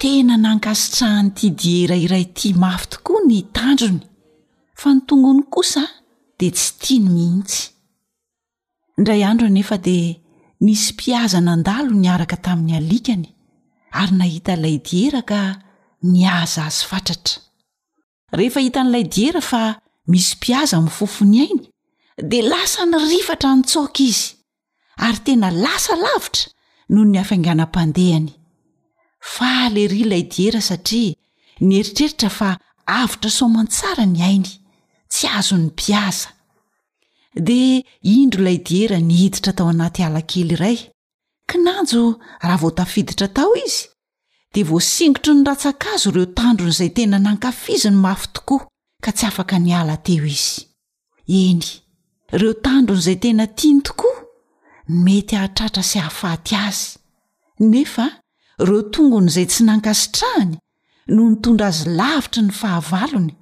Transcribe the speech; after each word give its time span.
tena 0.00 0.36
nankasitrahanyity 0.36 1.48
diera 1.60 1.96
iray 2.04 2.24
ti 2.36 2.48
mafy 2.62 2.88
tokoa 2.92 3.20
ny 3.28 3.38
tandrony 3.56 4.02
fa 4.80 4.88
ny 4.94 5.00
tongony 5.08 5.42
kosa 5.54 5.84
dia 6.38 6.52
tsy 6.56 6.70
tia 6.80 6.98
ny 7.02 7.10
mihintsy 7.16 7.60
indray 8.98 9.22
andro 9.30 9.48
nefa 9.56 9.76
dia 9.86 10.14
misy 10.64 10.92
mpiaza 10.96 11.38
nandalo 11.46 11.90
nyaraka 12.04 12.36
tamin'ny 12.44 12.74
alikany 12.78 13.26
ary 14.00 14.14
nahita 14.20 14.52
ilay 14.58 14.76
diera 14.88 15.22
ka 15.30 15.40
ny 16.12 16.20
aza 16.40 16.62
azy 16.70 16.84
fatratra 16.90 17.38
rehefa 18.38 18.60
hita 18.64 18.80
n'ilay 18.84 19.04
diera 19.14 19.42
fa 19.50 19.62
misy 20.12 20.32
mpiaza 20.38 20.76
mi'ny 20.82 20.94
fofony 20.98 21.36
ainy 21.46 21.62
dia 22.30 22.44
lasa 22.52 22.82
nyrifatra 22.92 23.50
nytsaoaka 23.58 24.02
izy 24.10 24.26
ary 25.06 25.20
tena 25.26 25.48
lasa 25.64 25.92
lavitra 26.04 26.46
noho 26.92 27.06
ny 27.10 27.16
afianganam-pandehany 27.22 28.32
fa 29.32 29.52
lerya 29.74 30.04
ilay 30.04 30.24
diera 30.34 30.60
satria 30.68 31.14
nieritreritra 31.68 32.30
fa 32.38 32.50
avitra 33.00 33.30
somantsara 33.38 34.04
ny 34.14 34.20
ainy 34.30 34.52
tsy 35.12 35.26
azony 35.38 35.66
mpiaza 35.70 36.28
dia 37.46 37.76
indro 38.18 38.40
ilaydiera 38.44 38.96
nihiditra 39.08 39.52
tao 39.56 39.68
anaty 39.74 40.00
alakely 40.06 40.52
iray 40.56 40.78
ki 41.48 41.56
nanjo 41.66 42.02
raha 42.44 42.58
vo 42.62 42.70
tafiditra 42.78 43.28
tao 43.36 43.52
izy 43.66 43.82
dea 44.52 44.66
voasingotro 44.70 45.30
ny 45.36 45.42
ratsaka 45.48 45.86
azo 45.94 46.08
ireo 46.12 46.26
tandro 46.38 46.66
n'izay 46.68 46.90
tena 46.96 47.16
nankafizony 47.24 47.98
mafy 48.06 48.26
tokoa 48.34 48.60
ka 49.04 49.10
tsy 49.16 49.24
afaka 49.30 49.56
nyala 49.66 49.96
teo 50.06 50.24
izy 50.36 50.60
eny 51.44 51.64
ireo 52.34 52.54
tandro 52.66 52.92
n'izay 52.96 53.18
tena 53.24 53.44
tiany 53.58 53.80
tokoa 53.88 54.16
mety 55.04 55.34
hahatratra 55.38 55.82
sy 55.90 55.96
hahafaty 56.02 56.52
azy 56.66 56.84
nefa 57.72 58.06
reo 58.62 58.82
tongon' 58.90 59.28
izay 59.28 59.46
tsy 59.48 59.62
nankasitrahany 59.66 60.56
no 61.14 61.22
nytondra 61.30 61.66
azy 61.72 61.86
lavitra 61.98 62.40
ny 62.42 62.52
fahavalony 62.60 63.32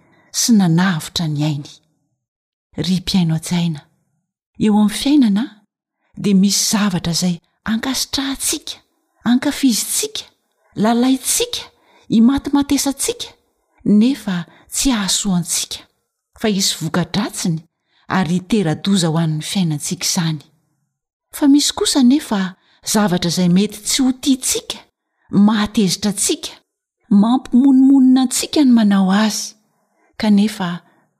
sy 0.40 0.50
nanavitra 0.58 1.26
ny 1.34 1.42
ainy 1.50 1.68
ry 2.86 2.94
mpiainojaina 3.02 3.80
eo 4.64 4.72
amin'ny 4.78 4.94
fiainanay 5.00 5.48
dia 6.22 6.36
misy 6.42 6.62
zavatra 6.72 7.12
izay 7.16 7.36
ankasitrahntsika 7.72 8.74
ankafizintsika 9.30 10.22
lalaytsika 10.82 11.62
imatimatesantsika 12.18 13.28
nefa 14.00 14.36
tsy 14.74 14.88
hahasoantsika 14.96 15.78
fa 16.40 16.46
isy 16.60 16.74
vokadratsiny 16.82 17.58
ary 18.18 18.38
teradoza 18.50 19.08
ho 19.12 19.16
an'ny 19.24 19.42
fiainantsika 19.50 20.06
izany 20.10 20.40
fa 21.36 21.44
misy 21.52 21.70
kosa 21.78 22.00
nefa 22.10 22.40
zavatra 22.94 23.28
izay 23.32 23.48
mety 23.56 23.78
tsy 23.88 23.98
ho 24.04 24.10
titsika 24.24 24.78
mahatezitra 25.32 26.10
atsika 26.10 26.48
mampimonimonina 27.22 28.20
antsika 28.24 28.60
ny 28.64 28.70
manao 28.76 29.10
azy 29.24 29.44
kanefa 30.20 30.68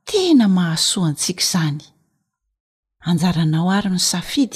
tena 0.09 0.47
mahasoa 0.57 1.07
antsika 1.11 1.43
izany 1.49 1.81
anjaranao 3.09 3.69
ary 3.77 3.91
ny 3.95 3.99
safid 4.11 4.53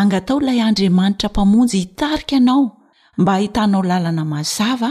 angatao 0.00 0.36
ilay 0.40 0.60
andriamanitra 0.68 1.28
mpamonjy 1.32 1.76
hitarika 1.78 2.36
anao 2.36 2.66
mba 3.18 3.36
hitanao 3.36 3.82
lalana 3.82 4.24
mazava 4.24 4.90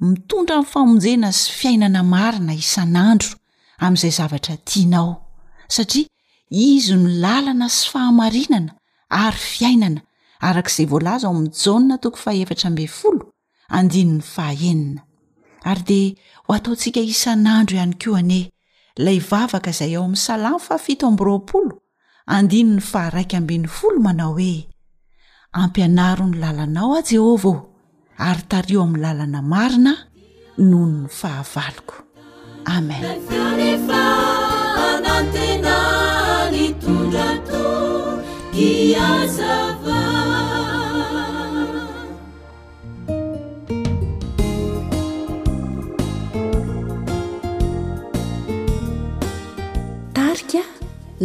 mitondra 0.00 0.56
miny 0.56 0.68
famonjena 0.72 1.32
sy 1.32 1.52
fiainana 1.58 2.02
marina 2.02 2.52
isan'andro 2.64 3.30
ami'izay 3.84 4.12
zavatra 4.18 4.56
tianao 4.68 5.10
satria 5.74 6.06
izy 6.50 6.94
no 7.00 7.08
lalana 7.24 7.66
sy 7.76 7.84
fahamarinana 7.92 8.72
ary 9.10 9.38
fiainanaay 9.38 10.00
andininy 13.78 14.20
fahaenina 14.34 15.02
ary 15.70 15.82
dia 15.82 16.16
ho 16.46 16.50
ataontsika 16.56 17.00
isan'andro 17.12 17.74
ihany 17.78 17.96
ko 18.02 18.10
anie 18.20 18.44
ilay 18.98 19.16
hivavaka 19.18 19.70
izay 19.74 19.92
eo 19.98 20.02
ami'ny 20.06 20.20
salamo 20.26 20.78
nny 22.44 22.80
fahraifol 22.90 23.96
manao 24.04 24.32
hoe 24.38 24.54
ampianaro 25.62 26.24
ny 26.30 26.36
lalanao 26.42 26.90
ao 26.98 27.02
jihova 27.08 27.48
ôo 27.54 27.60
ary 28.28 28.42
tario 28.50 28.78
amin'ny 28.86 29.02
lalana 29.04 29.40
marina 29.52 29.92
nohony 30.56 31.08
fahavalokoamn 31.10 32.92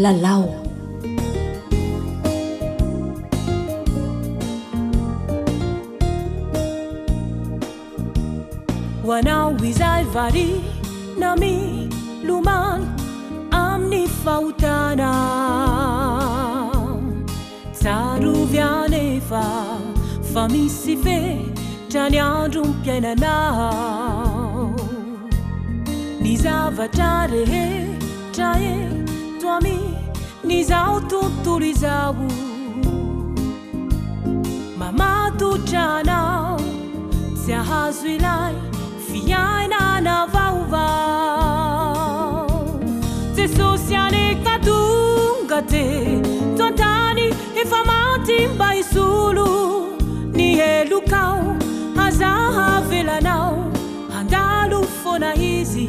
lalaoa 0.04 0.58
ho 9.06 9.12
anao 9.18 9.48
izay 9.70 10.04
vari 10.16 10.48
na 11.22 11.30
mi 11.42 11.54
lomany 12.28 12.86
amin'ny 13.64 14.06
faotana 14.24 15.12
zaro 17.84 18.34
vianefa 18.54 19.46
fa 20.32 20.44
misy 20.54 20.94
fetra 21.06 22.04
ny 22.14 22.20
andro 22.30 22.62
mpiainanao 22.70 24.68
mi 26.22 26.34
zavatra 26.46 27.12
rehetra 27.34 28.50
e 28.76 28.78
nizaotutulizau 30.44 32.16
mamatutanau 34.80 36.60
zeahazuilai 37.46 38.56
fianana 39.08 40.16
vauva 40.34 40.88
cesosiane 43.36 44.26
kadungate 44.46 45.84
toantani 46.58 47.26
efamatimbaisulu 47.64 49.48
nihelukau 50.38 51.40
azahavelanau 52.06 53.56
handalufonahizi 54.14 55.88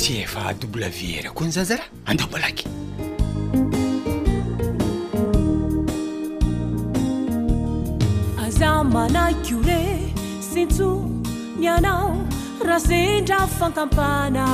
tsy 0.00 0.12
efa 0.24 0.42
obv 0.52 1.00
ar 1.20 1.26
koa 1.38 1.46
nyiza 1.48 1.62
zarah 1.70 1.88
andao 2.12 2.28
malaky 2.32 2.66
aza 8.46 8.70
manakure 8.94 9.80
sintso 10.52 10.88
ny 11.60 11.66
anao 11.78 12.08
rasendra 12.64 13.46
fankampanai 13.46 14.44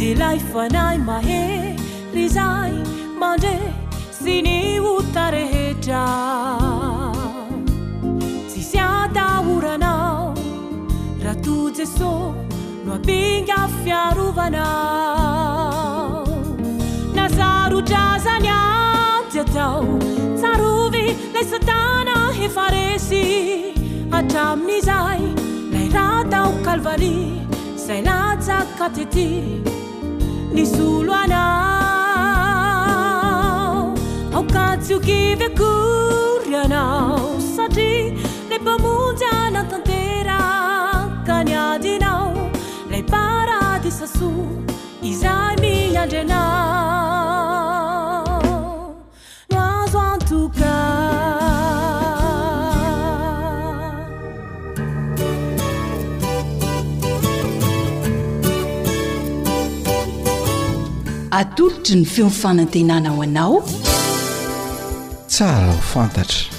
delay 0.00 0.38
fanay 0.52 0.96
mahery 1.08 2.26
zay 2.36 2.72
mandre 3.22 3.54
sy 4.20 4.34
ny 4.46 4.56
hota 4.86 5.26
rehetra 5.36 6.04
sisyataoranao 8.54 10.26
rato 11.26 11.58
jesoy 11.78 12.34
noampinga 12.86 13.60
fiarovana 13.80 14.66
zaruvi 20.42 21.04
la 21.34 21.42
satana 21.50 22.16
hefaresi 22.40 23.22
agiamisai 24.18 25.24
lei 25.72 25.88
ratau 25.96 26.50
kalvali 26.66 27.16
si 27.84 27.96
lazakateti 28.08 29.28
nisuluana 30.56 31.44
au 34.38 34.44
kaziu 34.54 34.98
kivecurrianau 35.08 37.26
sagi 37.56 37.92
le 38.52 38.58
pomuजanatantera 38.66 40.40
kaniadinau 41.28 42.30
le 42.92 43.00
paradisasu 43.14 44.32
isaimiadena 45.12 46.42
atolotry 61.40 61.94
ny 61.96 62.04
fiomfanantenana 62.12 63.10
o 63.14 63.22
anao 63.26 63.56
tsara 65.32 65.66
ho 65.72 65.76
fantatra 65.90 66.50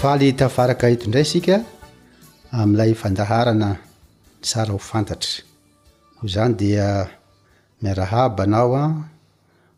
faly 0.00 0.28
tafaraka 0.40 0.84
ito 0.92 1.04
indray 1.08 1.26
sika 1.32 1.56
amin'ilay 2.60 2.92
fandaharana 3.02 3.68
tsara 4.44 4.70
ho 4.76 4.80
fantatra 4.90 5.34
ho 6.18 6.22
zany 6.34 6.52
dia 6.60 6.88
miarahabaanao 7.82 8.72
a 8.82 8.84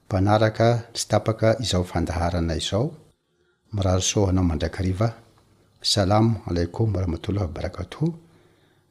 mpanaraka 0.05 0.69
tsy 0.95 1.05
tapaka 1.13 1.49
izao 1.65 1.85
fandaharana 1.93 2.55
izao 2.63 2.85
mirarosohanao 3.75 4.45
mandrakariva 4.51 5.09
salamo 5.85 6.41
aleikom 6.47 6.95
rahmatollahy 6.97 7.47
barakato 7.53 8.05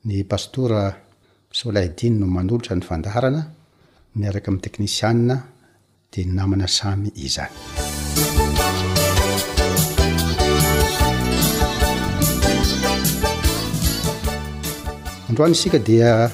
ny 0.06 0.24
pastora 0.30 0.94
solaidiny 1.52 2.20
no 2.20 2.28
manolotra 2.28 2.76
ny 2.78 2.84
fandaharana 2.86 3.42
miaraka 4.16 4.52
amin'ny 4.52 4.62
teknisianna 4.62 5.36
dia 6.14 6.24
ny 6.26 6.34
namana 6.38 6.68
samy 6.70 7.10
izany 7.16 7.50
androany 15.30 15.58
isika 15.58 15.80
dia 15.82 16.30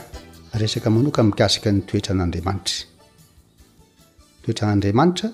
resaka 0.60 0.90
manoka 0.92 1.24
mikasika 1.24 1.72
ny 1.72 1.86
toetra 1.88 2.12
an'andriamanitra 2.14 2.80
toetranandriamanitra 4.44 5.30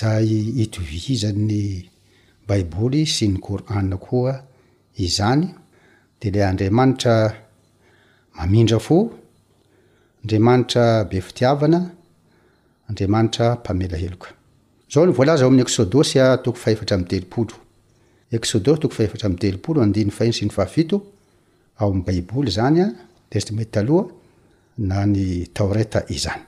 zay 0.00 0.28
itovy 0.64 0.96
izany 1.14 1.89
sy 3.06 3.28
nycoraa 3.28 3.82
koa 4.00 4.42
izany 4.96 5.46
de 6.20 6.30
le 6.30 6.42
andriamanitra 6.44 7.32
mamindra 8.36 8.78
fo 8.80 9.10
andriamanitra 10.22 11.04
be 11.04 11.20
fitiavana 11.20 11.80
andriamanitra 12.88 13.54
mpamela 13.56 13.96
heloka 13.96 14.28
zao 14.88 15.06
ny 15.06 15.12
volaza 15.12 15.44
o 15.44 15.48
ami'y 15.48 15.64
esôdosy 15.64 16.18
toko 16.44 16.58
faefatra 16.64 16.98
mytelopolo 16.98 17.54
eodstokoy 18.32 18.90
faetrateloolodfhisy 18.96 20.44
ny 20.46 20.50
fahafito 20.50 20.96
ao 21.78 21.88
am'ny 21.90 22.04
baiboly 22.06 22.50
zanyaleo 22.50 24.10
na 24.78 25.06
ny 25.06 25.46
tareta 25.54 26.00
izay 26.08 26.40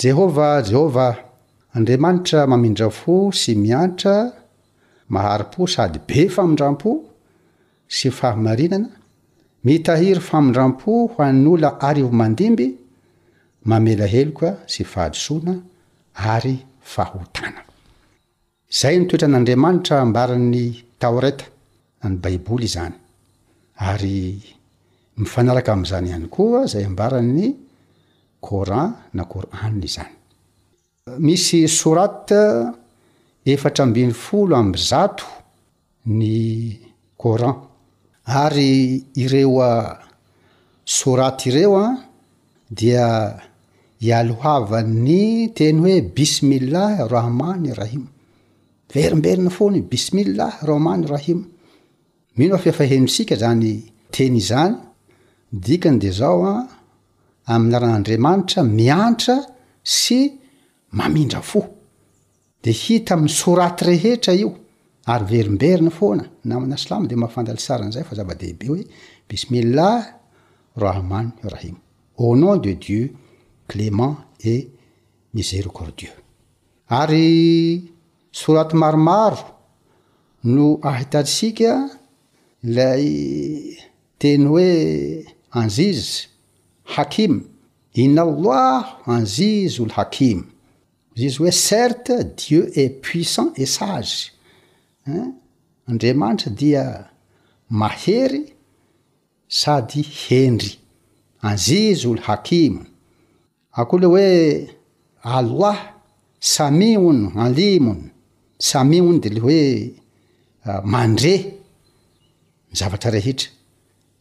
jehv 0.00 0.36
jehova 0.70 1.06
andriamanitra 1.76 2.46
mamindra 2.46 2.88
fo 2.90 3.32
sy 3.32 3.54
miantra 3.54 4.43
mahari-po 5.12 5.66
sady 5.66 5.98
be 6.06 6.28
famindrampo 6.28 6.90
sy 7.88 8.08
fahamarinana 8.10 8.88
mitahiry 9.64 10.20
famindrampo 10.20 11.08
ho 11.12 11.22
an'ola 11.22 11.76
ariomandimby 11.80 12.66
mamelaheloka 13.64 14.48
sy 14.66 14.84
fahadsoana 14.84 15.54
ary 16.34 16.56
fahotana 16.92 17.62
zay 18.80 18.94
nytoetran'andriamanitra 18.98 19.94
ambaran'ny 20.04 20.64
taoreta 21.02 21.44
any 22.04 22.16
baiboly 22.24 22.68
zany 22.74 22.94
ary 23.90 24.16
mifanaraka 25.20 25.70
am'zany 25.76 26.08
ihany 26.10 26.28
koa 26.36 26.60
zay 26.72 26.84
ambarany 26.90 27.44
coran 28.48 28.90
na 29.16 29.24
koranna 29.32 29.84
izany 29.88 30.14
misy 31.26 31.60
sorata 31.80 32.40
efatra 33.52 33.84
ambiny 33.84 34.12
folo 34.24 34.56
am 34.56 34.70
zato 34.88 35.24
ny 36.04 36.80
corant 37.20 37.58
ary 38.42 39.04
ireo 39.22 39.58
a 39.60 39.70
ah, 39.70 39.98
soraty 40.96 41.48
ireo 41.50 41.74
a 41.76 41.76
ah, 41.84 41.90
dia 42.78 43.08
hialohava'ny 44.04 45.52
teny 45.56 45.78
hoe 45.84 45.96
bisimillah 46.16 46.90
rahmany 47.14 47.70
rahimo 47.80 48.10
verimberina 48.94 49.50
fo 49.56 49.64
ny 49.70 49.80
bismillah 49.90 50.52
rohmany 50.70 51.04
rahimo 51.14 51.44
mino 52.36 52.54
afefahenosika 52.58 53.36
zany 53.42 53.72
teny 54.14 54.36
izany 54.42 54.74
dikany 55.64 55.98
de 56.02 56.10
zao 56.18 56.38
a 56.42 56.46
ah, 56.54 56.62
amn'ny 57.54 57.76
ran'andriamanitra 57.82 58.60
miantra 58.78 59.36
sy 59.98 60.18
mamindra 60.96 61.40
fo 61.50 61.60
dhita 62.64 63.14
ami 63.14 63.28
soraty 63.40 63.82
rehetra 63.86 64.32
io 64.42 64.48
ary 65.12 65.24
verimberiny 65.32 65.90
foana 65.98 66.24
namana 66.50 66.74
aslamy 66.80 67.06
de 67.10 67.14
mahafandalisaran'izay 67.22 68.04
fa 68.08 68.14
zava-dehibe 68.18 68.64
hoe 68.70 68.82
bismillah 69.28 69.96
rahmany 70.84 71.28
rahima 71.54 71.80
au 72.22 72.30
nom 72.42 72.56
de 72.66 72.72
dieu 72.84 73.04
clement 73.70 74.16
et 74.52 74.62
miséricordieux 75.36 76.14
ary 77.00 77.26
soraty 78.42 78.74
maromaro 78.82 79.42
no 80.54 80.66
ahitarsika 80.90 81.72
lay 82.76 83.06
teny 84.20 84.42
hoe 84.50 84.70
anjizy 85.60 86.08
hakimy 86.96 87.38
inallah 88.04 88.78
anjizy 89.16 89.80
ol 89.84 89.92
hakim 89.98 90.40
izizy 91.16 91.42
oe 91.42 91.50
certe 91.50 92.24
dieu 92.36 92.70
est 92.78 92.90
puissant 93.02 93.52
esage 93.56 94.32
andriamanitra 95.88 96.50
dia 96.52 96.84
mahery 97.70 98.42
sady 99.48 100.02
hendry 100.28 100.72
azizy 101.50 102.06
olo 102.08 102.20
hakimo 102.26 102.82
ako 103.78 103.94
le 103.98 104.06
hoe 104.14 104.28
aloi 105.22 105.76
samiony 106.40 107.22
elimon 107.44 108.00
samiony 108.58 109.18
de 109.20 109.28
le 109.34 109.40
hoe 109.46 109.60
mandre 110.92 111.32
mzavatra 112.72 113.10
rehetra 113.10 113.50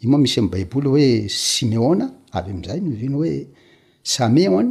io 0.01 0.09
moa 0.09 0.19
misy 0.21 0.39
am 0.39 0.47
baiboly 0.53 0.87
hoe 0.93 1.27
simeona 1.29 2.05
ah, 2.31 2.37
avy 2.39 2.51
am'zay 2.51 2.79
novyiny 2.81 3.15
hoe 3.19 3.33
samion 4.03 4.65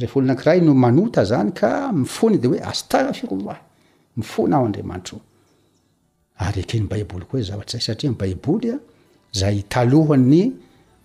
rehefolonakiray 0.00 0.58
no 0.66 0.72
manota 0.84 1.22
zany 1.30 1.50
ka 1.60 1.70
mifony 1.92 2.36
de 2.42 2.48
hoe 2.48 2.60
astafirollah 2.70 3.58
mifona 4.16 4.56
ao 4.56 4.64
andriamanitraykenybaiboy 4.66 7.22
o 7.34 7.38
e 7.38 7.42
zavatrzay 7.50 7.82
sri 7.94 8.08
baiboly 8.22 8.72
zay 9.40 9.56
talohany 9.74 10.42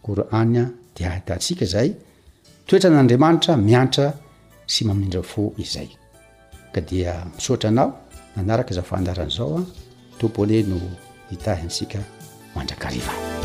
orany 0.09 0.59
de 0.97 1.03
atsika 1.33 1.65
zaytoetran'andriamanitra 1.73 3.53
miatra 3.69 4.07
sy 4.73 4.81
mamindra 4.89 5.21
fo 5.31 5.41
izay 5.63 5.89
dia 6.81 7.23
misotra 7.35 7.69
anao 7.69 7.97
manaraka 8.35 8.73
zao 8.73 8.83
fa 8.83 8.97
andaranazao 8.97 9.57
a 9.57 9.61
ah, 9.61 9.65
topone 10.19 10.63
no 10.67 10.79
hitahyntsika 11.31 11.99
mandrakariva 12.55 13.36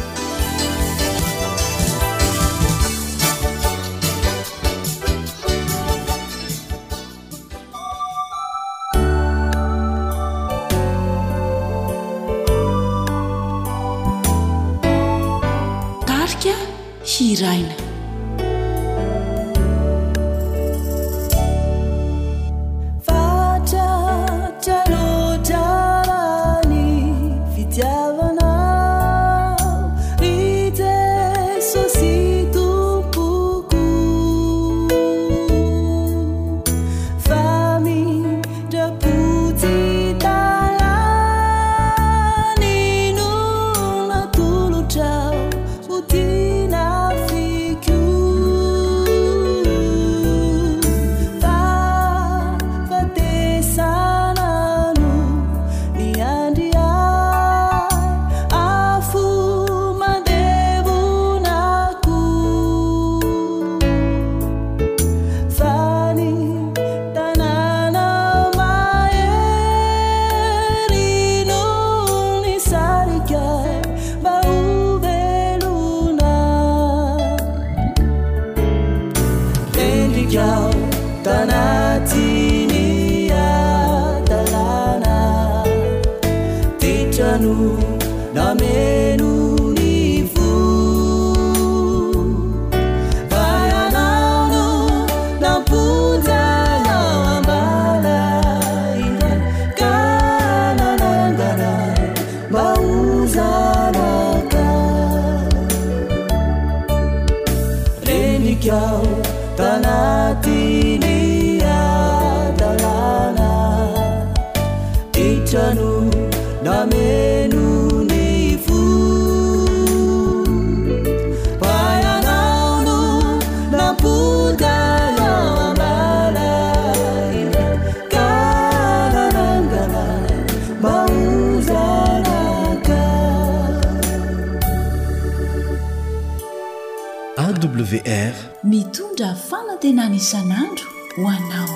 fanantenan 139.53 140.17
isan'andro 140.17 140.89
ho 141.21 141.25
anao 141.29 141.75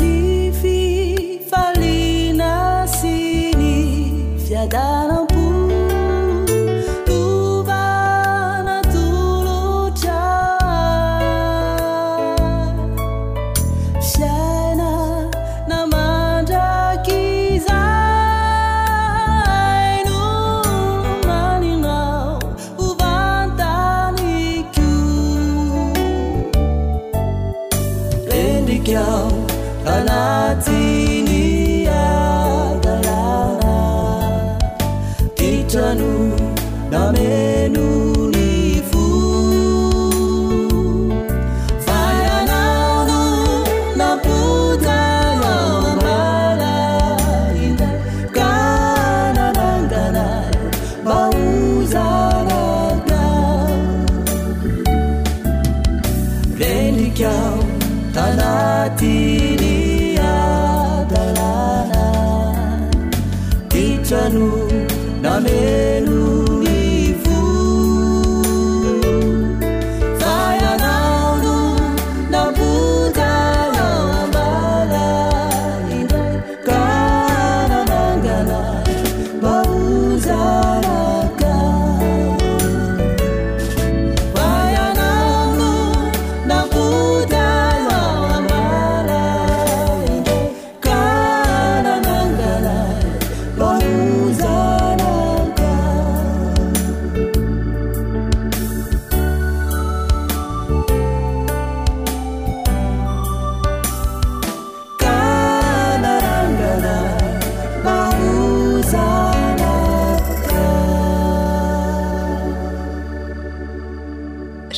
lyfifalina 0.00 2.88
syy 2.96 4.32
fiadana 4.46 5.28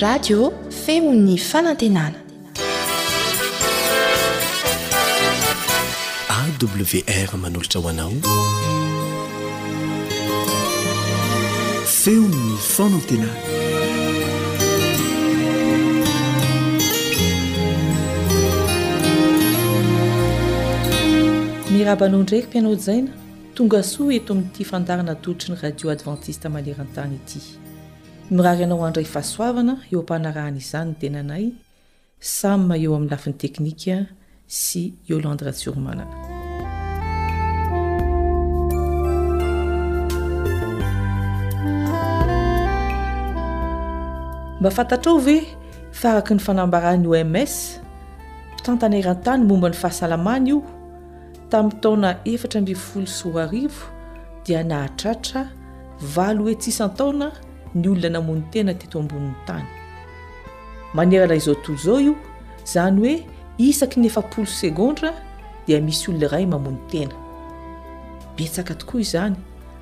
radio 0.02 0.38
feon'ny 0.87 1.37
fanantenana 1.50 2.19
awr 6.38 7.31
manoltra 7.45 7.78
hoanao 7.85 8.12
feony 11.97 12.49
fanantenana 12.75 13.35
mirabanao 21.73 22.23
ndraiky 22.23 22.47
mpianody 22.49 22.83
zaina 22.83 23.11
tonga 23.55 23.83
soa 23.83 24.14
eto 24.14 24.33
amin'nyity 24.33 24.64
fandarana 24.64 25.14
dolitry 25.14 25.55
ny 25.55 25.61
radio 25.62 25.90
advantiste 25.97 26.49
maleran-tany 26.49 27.14
ity 27.21 27.67
mirahary 28.30 28.64
anao 28.64 28.85
andray 28.88 29.04
fahasoavana 29.14 29.75
eo 29.92 30.00
ampanarahan'izany 30.04 30.88
nytenanay 30.90 31.44
samy 32.38 32.62
maeo 32.68 32.92
amin'ny 32.97 33.11
lafin'ny 33.12 33.38
teknika 33.42 33.97
sy 34.61 34.82
eolandratsormana 35.11 36.04
mba 44.61 44.70
fantatrao 44.76 45.16
ve 45.26 45.37
faraky 45.99 46.32
ny 46.37 46.40
fanambaran'io 46.47 47.18
ms 47.35 47.54
pitantanaerantany 48.56 49.40
momba 49.49 49.68
ny 49.73 49.76
fahasalamany 49.82 50.47
io 50.52 50.56
tamin'ny 51.50 51.80
taona 51.82 52.08
efatra 52.32 52.58
mbifolo 52.61 53.06
syroarivo 53.16 53.82
dia 54.44 54.61
nahatratra 54.70 55.40
valo 56.14 56.42
oetsisantaona 56.49 57.28
ny 57.75 57.88
olona 57.90 58.10
namony 58.10 58.42
tena 58.52 58.75
teto 58.75 59.00
ambonin'ny 59.00 59.34
tany 59.46 59.64
manerana 60.94 61.34
izao 61.37 61.54
tolo 61.54 61.78
zao 61.78 62.00
io 62.00 62.14
izany 62.64 62.98
hoe 63.00 63.22
isaky 63.58 64.00
ny 64.00 64.06
efapolo 64.06 64.46
segondra 64.46 65.12
dia 65.66 65.80
misy 65.80 66.08
olona 66.10 66.28
ray 66.28 66.46
mamony 66.46 66.78
tena 66.90 67.14
betsaka 68.38 68.75
tokoa 68.75 69.00
izany 69.00 69.37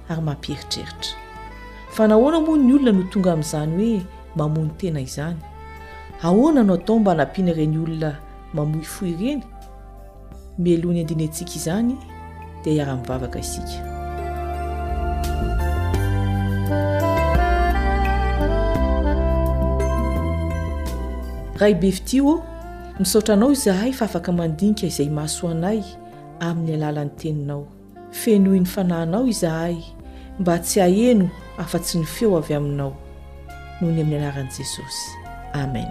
ary 0.08 0.22
mampieritreritra 0.22 1.14
fa 1.94 2.06
nahoana 2.08 2.40
moa 2.40 2.58
ny 2.58 2.72
olona 2.74 2.92
no 2.92 3.02
tonga 3.12 3.32
amin'izany 3.32 3.78
hoe 3.78 4.06
mamony 4.36 4.70
tena 4.78 5.00
izany 5.00 5.36
ahoana 6.22 6.62
no 6.62 6.74
atao 6.74 6.98
mba 6.98 7.10
hanampihana 7.12 7.52
reny 7.52 7.78
olona 7.78 8.16
mamoy 8.54 8.82
foy 8.82 9.14
reny 9.20 9.42
melohany 10.58 11.00
andiny 11.00 11.24
antsika 11.26 11.54
izany 11.56 11.96
dia 12.64 12.72
iara-mivavaka 12.74 13.38
isika 13.38 13.95
rahai 21.56 21.72
be 21.74 21.88
viti 21.90 22.20
o 22.20 22.44
misaotranao 23.00 23.48
izahay 23.52 23.92
fa 23.96 24.04
afaka 24.04 24.28
mandinika 24.32 24.84
izay 24.86 25.08
mahasoanay 25.08 25.80
amin'ny 26.44 26.76
alalan'ny 26.84 27.10
teninao 27.16 27.64
fenohi 28.12 28.60
ny 28.60 28.68
fanahnao 28.68 29.24
izahay 29.24 29.80
mba 30.40 30.60
tsy 30.60 30.84
aheno 30.84 31.32
afa-tsy 31.56 31.96
ny 31.96 32.04
feo 32.04 32.36
avy 32.36 32.52
aminao 32.60 32.92
noho 33.80 33.88
ny 33.96 34.00
amin'ny 34.04 34.20
anaran'i 34.20 34.52
jesosy 34.52 35.08
amen 35.56 35.88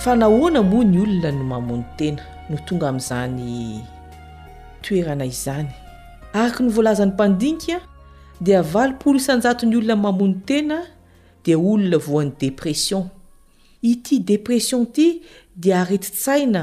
fa 0.00 0.16
nahoana 0.16 0.64
moa 0.64 0.88
ny 0.88 0.96
olona 1.04 1.30
no 1.36 1.44
mamony 1.44 1.84
tena 2.00 2.24
no 2.48 2.56
tonga 2.64 2.88
amin'izany 2.88 3.84
toerana 4.80 5.28
izany 5.28 5.68
araka 6.32 6.64
ny 6.64 6.70
voalaza 6.70 7.04
n'ny 7.06 7.12
mpandinikaa 7.14 7.80
dia 8.40 8.60
avalypolo 8.60 9.16
isanjatony 9.20 9.76
olona 9.76 9.96
mamony 9.96 10.34
tena 10.48 10.78
dia 11.44 11.58
olona 11.58 11.98
voan'ny 12.06 12.32
depresion 12.40 13.02
ity 13.90 14.16
depresion 14.30 14.82
ity 14.92 15.08
dia 15.60 15.80
aretitsaina 15.82 16.62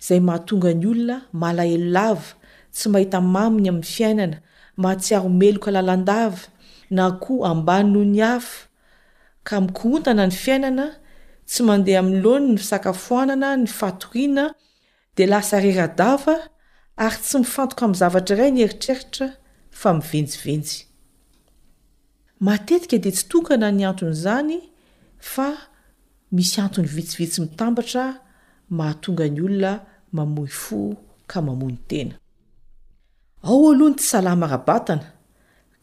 izay 0.00 0.20
mahatonga 0.20 0.70
ny 0.74 0.86
olona 0.92 1.16
malahelolava 1.32 2.26
tsy 2.74 2.86
mahita 2.92 3.20
maminy 3.20 3.68
amin'ny 3.68 3.88
fiainana 3.94 4.36
mahatsiaromeloka 4.82 5.70
lalandava 5.70 6.42
na 6.90 7.10
ko 7.22 7.44
ambany 7.44 7.88
noho 7.92 8.04
ny 8.04 8.20
hafa 8.20 8.66
ka 9.46 9.60
mikohontana 9.60 10.26
ny 10.26 10.32
fiainana 10.42 10.86
tsy 11.48 11.62
mandeha 11.64 12.02
mi'nyloany 12.02 12.46
ny 12.52 12.56
fisakafoanana 12.58 13.48
ny 13.56 13.66
fatoriana 13.66 14.44
dia 15.16 15.26
lasa 15.26 15.60
reradava 15.60 16.36
ary 17.04 17.16
tsy 17.24 17.38
mifantoko 17.40 17.84
amin'ny 17.84 17.98
zavatra 18.00 18.34
iray 18.36 18.50
ny 18.52 18.62
eritreritra 18.66 19.26
fa 19.80 19.88
mivenjivenjy 19.98 20.74
matetika 22.46 22.98
dia 23.02 23.12
tsy 23.16 23.24
tokana 23.32 23.70
ny 23.72 23.86
anton'izany 23.90 24.54
fa 25.32 25.46
misy 26.36 26.58
anton'ny 26.64 26.88
vitsivitsy 26.96 27.38
mitambatra 27.44 28.04
mahatonga 28.78 29.26
ny 29.32 29.40
olona 29.46 29.72
mamoy 30.16 30.52
fo 30.62 30.80
ka 31.30 31.40
mamony 31.46 31.78
tena 31.90 32.14
ao 33.48 33.70
alohany 33.72 33.96
ty 33.98 34.04
salaymarabatana 34.12 35.06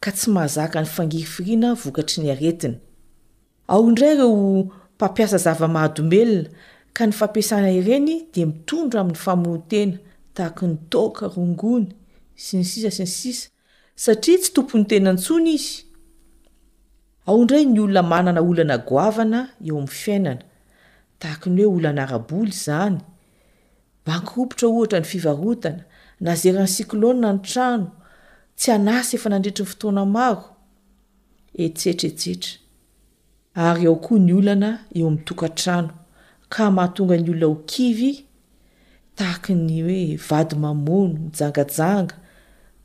ka 0.02 0.10
tsy 0.16 0.30
mahazaka 0.34 0.78
ny 0.84 0.88
fangirifiriana 0.94 1.74
vokatry 1.82 2.18
ny 2.22 2.30
aretiny 2.34 2.74
ao 3.72 3.82
indray 3.90 4.14
reo 4.20 4.34
mpampiasa 4.94 5.38
zava-mahadomelona 5.46 6.48
ka 6.94 7.06
ny 7.06 7.12
fampiasana 7.20 7.70
ireny 7.80 8.12
dia 8.32 8.46
mitondro 8.46 9.00
amin'ny 9.00 9.22
famonoan 9.24 9.62
tena 9.72 9.98
tanytka 10.46 11.26
onny 11.36 11.88
sy 12.38 12.56
ny 12.58 12.64
sisa 12.64 12.90
sy 12.94 13.06
sisa 13.06 13.48
satia 14.02 14.36
tsy 14.38 14.50
tompony 14.54 14.84
tenantsony 14.90 15.50
izy 15.56 15.82
aondray 17.26 17.64
nyolona 17.66 18.02
mananaolana 18.10 18.76
goavana 18.88 19.40
eo 19.66 19.76
ami'ny 19.78 19.90
fiainana 20.00 20.42
tahak 21.20 21.42
ny 21.54 21.62
hoe 21.64 21.74
olana 21.76 22.02
araboly 22.06 22.52
zany 22.64 22.98
bankiropotra 24.06 24.66
ohatra 24.72 24.98
ny 25.00 25.06
fivarotana 25.12 25.82
nazeran'ny 26.24 26.68
sikloa 26.76 27.14
ny 27.22 27.32
trano 27.48 27.86
tsy 28.58 28.68
anasy 28.76 29.12
efa 29.16 29.28
nandretry 29.30 29.62
nyfotoanamaro 29.64 30.42
eereetrayaooa 31.64 34.18
nyonaeo 34.28 35.04
am'nytokatrano 35.08 35.90
kmahatonga 36.54 37.14
ny 37.18 37.28
olona 37.32 37.46
oki 37.54 37.86
tahakny 39.18 39.82
hoe 39.82 40.16
vady 40.28 40.54
mamono 40.64 41.18
jangajanga 41.38 42.14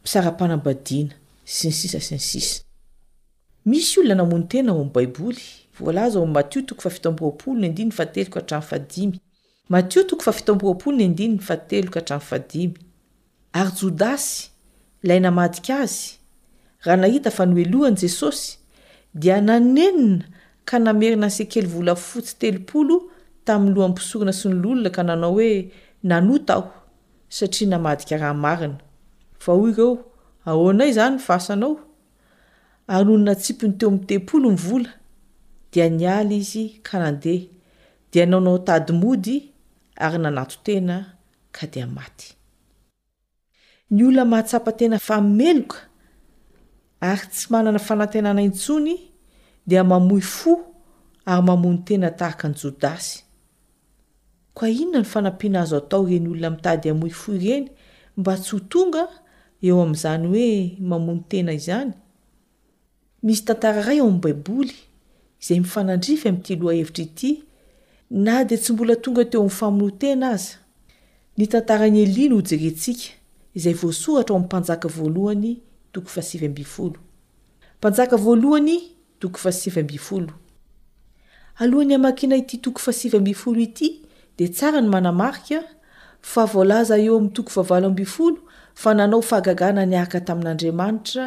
misarapanam-badiana 0.04 1.14
sy 1.46 1.68
ny 1.68 1.72
sisa 1.78 2.00
s 2.06 2.12
nysisa 2.12 2.62
misy 3.66 4.00
olona 4.00 4.16
namony 4.22 4.48
tena 4.52 4.72
ao 4.72 4.80
ami'ny 4.82 4.94
baiboly 4.96 5.38
vlzam 5.80 6.32
matoto 6.36 6.76
faiotoko 6.82 7.32
faboolndneraadi 10.28 12.70
ary 13.54 13.72
jodasy 13.82 14.50
ilay 15.04 15.20
namadika 15.20 15.80
azy 15.84 16.12
raha 16.86 16.98
nahita 17.02 17.32
fa 17.32 17.46
no 17.46 17.60
elohany 17.64 17.96
jesosy 17.98 18.58
dia 19.14 19.42
nanenina 19.42 20.26
ka 20.66 20.80
namerina 20.80 21.26
anysekely 21.28 21.68
volafotsy 21.74 22.36
telopolo 22.40 22.98
tamin'ny 23.46 23.76
lohan'nypisorona 23.76 24.34
sy 24.34 24.48
ny 24.50 24.56
lolona 24.64 24.90
ka 24.96 25.04
nanao 25.04 25.32
hoe 25.38 25.52
nata 26.04 26.54
aho 26.58 26.68
satria 27.30 27.68
namahdikarahamarina 27.70 28.78
fa 29.44 29.52
oy 29.54 29.70
ireo 29.72 29.94
ahoanay 30.46 30.90
izany 30.90 31.18
fasanao 31.28 31.76
ary 32.94 33.06
nony 33.06 33.24
natsipiny 33.26 33.74
teo 33.78 33.88
aminy 33.90 34.06
teampolo 34.08 34.50
ny 34.52 34.56
vola 34.58 34.92
dia 35.72 35.90
niala 35.90 36.34
izy 36.36 36.80
ka 36.84 37.00
nandeha 37.00 37.46
dia 38.12 38.26
naonao 38.26 38.58
tadymody 38.68 39.38
ary 39.96 40.18
nanato 40.20 40.56
tena 40.66 40.96
ka 41.56 41.68
dia 41.68 41.88
maty 41.88 42.28
ny 43.92 44.04
olona 44.08 44.26
mahatsapa 44.26 44.72
tena 44.80 45.00
fa 45.00 45.18
omeloka 45.18 45.78
ary 47.02 47.26
tsy 47.32 47.46
manana 47.52 47.80
fanantenana 47.80 48.42
intsony 48.50 48.96
dia 49.68 49.84
mamoy 49.84 50.22
fo 50.22 50.52
ary 51.26 51.44
mamony 51.48 51.78
tena 51.88 52.12
tahaka 52.20 52.46
ny 52.50 52.56
jodasy 52.62 53.23
k 54.56 54.70
inona 54.70 55.00
ny 55.02 55.06
fanampianazo 55.06 55.78
atao 55.78 56.06
reny 56.06 56.28
olona 56.30 56.50
mitady 56.50 56.90
amoi 56.90 57.10
foy 57.10 57.38
reny 57.40 57.70
mba 58.18 58.38
tsy 58.38 58.52
ho 58.56 58.60
tonga 58.60 59.08
eo 59.62 59.82
amn'izany 59.82 60.28
hoe 60.28 60.78
mamono 60.80 61.24
tena 61.30 61.54
izany 61.54 61.92
misy 63.24 63.44
tantara 63.46 63.82
ray 63.82 63.98
eoamny 63.98 64.20
baiboly 64.22 64.74
izay 65.42 65.60
mifanandrify 65.60 66.32
mtyloahevitra 66.32 67.04
ity 67.04 67.44
na 68.12 68.44
di 68.44 68.58
tsy 68.58 68.74
mbola 68.74 68.96
tonga 68.96 69.26
teo 69.26 69.44
mfamonotena 69.46 70.30
az 70.30 70.58
nytantaany 71.38 72.00
elinoenkyy 72.00 73.02
dia 84.38 84.48
tsara 84.50 84.82
ny 84.82 84.88
manamarika 84.96 85.60
fa 86.22 86.46
volaza 86.54 86.96
eoamntoko 86.98 88.38
nanaofahgagana 88.98 89.84
naka 89.94 90.20
tamin'andriamanitra 90.28 91.26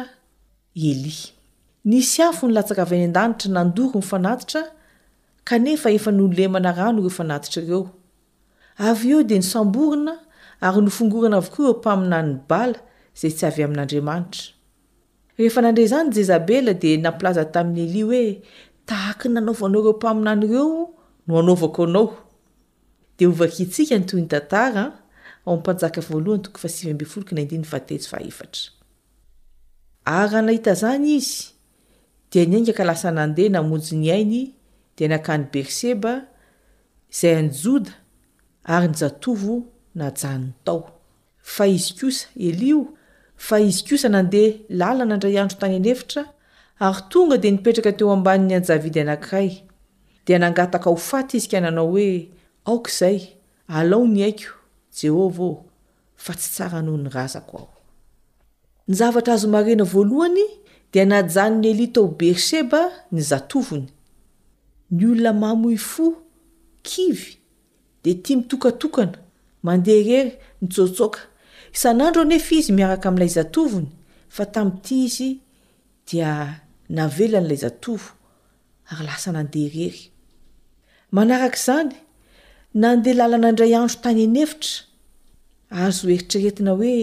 lnlaaaane 0.75 2.03
nolemna 6.19 6.71
anoeanaitre 6.87 7.61
ynoana 7.63 8.91
a 10.59 10.73
epainanaa 11.69 12.73
zay 13.21 13.31
tsy 13.35 13.45
avy 13.49 13.61
amin'andriamanitra 13.67 14.43
ehe 15.39 15.59
nandre 15.65 15.83
zany 15.91 16.09
jezabela 16.17 16.73
d 16.81 16.97
nampilaza 17.05 17.43
tamin'yeli 17.55 18.01
hoe 18.09 18.23
taay 18.89 19.21
nanovanao 19.35 19.81
reopainanyeonoan 19.81 22.17
ry 23.17 23.25
anahita 30.39 30.71
izany 30.71 31.07
izy 31.17 31.51
dia 32.31 32.43
niaingaka 32.47 32.83
lasa 32.89 33.09
nandeha 33.11 33.49
namonjy 33.55 33.95
ny 34.01 34.09
ainy 34.15 34.43
dia 34.95 35.07
nankany 35.09 35.45
berseba 35.51 36.13
izay 37.11 37.35
anjoda 37.41 37.91
ary 38.75 38.87
nijatovo 38.87 39.55
najany 39.99 40.53
tao 40.63 40.83
fa 41.53 41.65
izy 41.67 41.93
kosa 41.99 42.27
elio 42.49 42.79
fa 43.45 43.59
izy 43.59 43.83
kosa 43.89 44.09
nandeha 44.09 44.55
lala 44.79 45.03
na 45.05 45.13
andray 45.17 45.35
andro 45.41 45.57
tany 45.61 45.75
anefitra 45.79 46.23
ary 46.79 47.01
tonga 47.11 47.37
dia 47.41 47.51
nipetraka 47.51 47.91
teo 47.97 48.11
ambaniny 48.15 48.53
anjavidy 48.57 48.99
anankiray 49.03 49.51
dia 50.25 50.39
nangataka 50.39 50.89
ho 50.89 50.95
faty 51.09 51.37
izy 51.37 51.47
ka 51.51 51.59
nanao 51.61 51.87
hoe 51.91 52.07
aokizay 52.69 53.19
alaony 53.77 54.21
haiko 54.23 54.51
jehova 55.01 55.43
oo 55.43 55.65
fa 56.23 56.33
tsy 56.37 56.49
tsara 56.53 56.81
noho 56.81 56.97
ny 57.01 57.09
razako 57.15 57.53
ao 57.63 57.69
ny 58.87 58.93
zavatra 58.99 59.33
azo 59.35 59.47
marena 59.55 59.83
voalohany 59.93 60.45
dia 60.91 61.05
najano 61.05 61.57
ny 61.61 61.65
elita 61.73 61.99
o 62.01 62.07
berseba 62.19 62.81
ny 63.11 63.19
zatovony 63.31 63.87
ny 64.91 65.01
olona 65.11 65.31
mamoi 65.41 65.77
fo 65.91 66.05
kivy 66.87 67.31
dia 68.03 68.15
tia 68.23 68.37
mitokatokana 68.37 69.17
mandeha 69.63 70.01
rery 70.07 70.31
nitsotsoaka 70.61 71.19
isan'andro 71.75 72.21
anefa 72.25 72.51
izy 72.59 72.71
miaraka 72.77 73.05
amin'ilay 73.09 73.33
zatovony 73.39 73.89
fa 74.35 74.43
tamin'ity 74.53 74.95
izy 75.07 75.29
dia 76.07 76.29
navelan'ilay 76.97 77.59
zatovo 77.65 78.09
ary 78.91 79.03
lasa 79.07 79.29
nandeha 79.35 79.71
rery 79.75 80.03
manaraka 81.15 81.59
izany 81.61 81.95
nandeha 82.81 83.15
lalana 83.19 83.47
aindray 83.49 83.73
andro 83.79 83.97
tany 84.03 84.21
anevitra 84.27 84.75
azo 85.83 86.05
eritreretina 86.15 86.71
hoe 86.81 86.95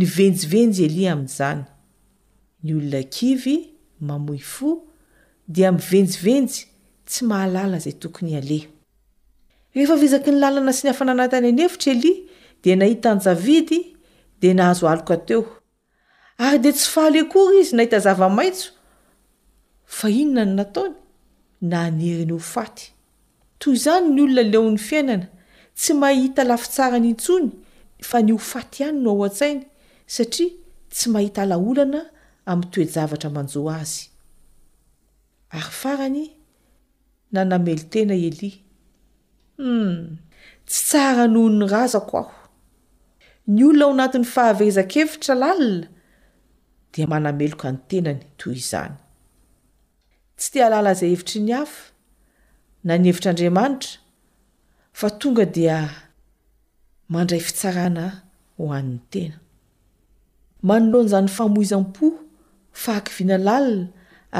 nivenjivenjy 0.00 0.80
eli 0.88 1.02
amin'izany 1.12 1.60
ny 2.64 2.72
olona 2.78 3.00
kivy 3.16 3.54
mamoi 4.08 4.40
fo 4.52 4.68
di 5.54 5.62
mivenjivenjy 5.78 6.54
tsy 7.08 7.20
mahalala 7.30 7.78
zay 7.84 7.94
tokony 8.02 8.32
aleh 8.40 8.64
ehefa 9.76 9.94
vizaky 10.02 10.30
ny 10.32 10.38
lalana 10.44 10.72
sy 10.76 10.82
ny 10.84 10.90
hafanana 10.92 11.24
tany 11.32 11.46
anevitra 11.52 11.88
eli 11.94 12.12
di 12.62 12.70
nahita 12.80 13.10
njavidy 13.18 13.78
d 14.40 14.42
nahazo 14.56 14.84
alok 14.92 15.10
teo 15.28 15.40
ry 16.50 16.56
di 16.64 16.70
tsy 16.76 16.88
fahalekory 16.94 17.56
izy 17.64 17.72
nahita 17.76 17.98
zavamaitso 18.06 18.68
fa 19.96 20.06
inona 20.22 20.42
ny 20.48 20.52
nataony 20.58 20.94
na 21.70 21.76
anyeriny 21.88 22.34
hofaty 22.38 22.84
tizany 23.64 24.08
ny 24.14 24.22
olona 24.22 24.42
leon'ny 24.50 24.78
fiainana 24.86 25.26
tsy 25.78 25.92
mahita 26.02 26.42
lafitsara 26.50 26.98
nyintsony 27.02 27.48
fa 28.08 28.18
ny 28.24 28.32
hofaty 28.36 28.80
any 28.88 28.98
no 29.04 29.10
ao 29.16 29.22
an-tsainy 29.28 29.62
satria 30.14 30.48
tsy 30.94 31.06
mahita 31.14 31.40
alaolana 31.44 32.00
amin'ny 32.50 32.70
toejavatra 32.74 33.28
manjoa 33.36 33.74
azy 33.82 34.02
ary 35.56 35.70
farany 35.80 36.22
nanamelo 37.34 37.84
tena 37.92 38.14
elia 38.26 38.56
hum 39.62 39.94
tsy 40.68 40.80
tsara 40.88 41.24
noho 41.34 41.48
ny 41.58 41.64
razako 41.72 42.18
aho 42.24 42.36
ny 43.54 43.62
olona 43.68 43.86
ao 43.88 43.92
anatin'ny 43.96 44.28
fahaveezan-kevitra 44.34 45.34
lalina 45.42 45.88
dia 46.92 47.06
manameloka 47.12 47.66
ny 47.72 47.78
tenany 47.90 48.20
toy 48.40 48.54
izany 48.62 48.94
tsy 50.38 50.48
tia 50.52 50.64
alala 50.66 50.90
izay 50.94 51.10
hevitry 51.12 51.40
ny 51.46 51.52
afa 51.62 51.93
nanevitr' 52.84 53.30
andriamanitra 53.30 53.98
fa 54.92 55.08
tonga 55.10 55.44
dia 55.46 55.78
mandray 57.12 57.40
fitsarana 57.46 58.06
ho 58.56 58.64
an'ny 58.78 58.98
tena 59.12 59.36
manoloan'izany 60.68 61.30
famoizam-po 61.36 62.06
fahaky 62.84 63.12
vinalalina 63.16 63.88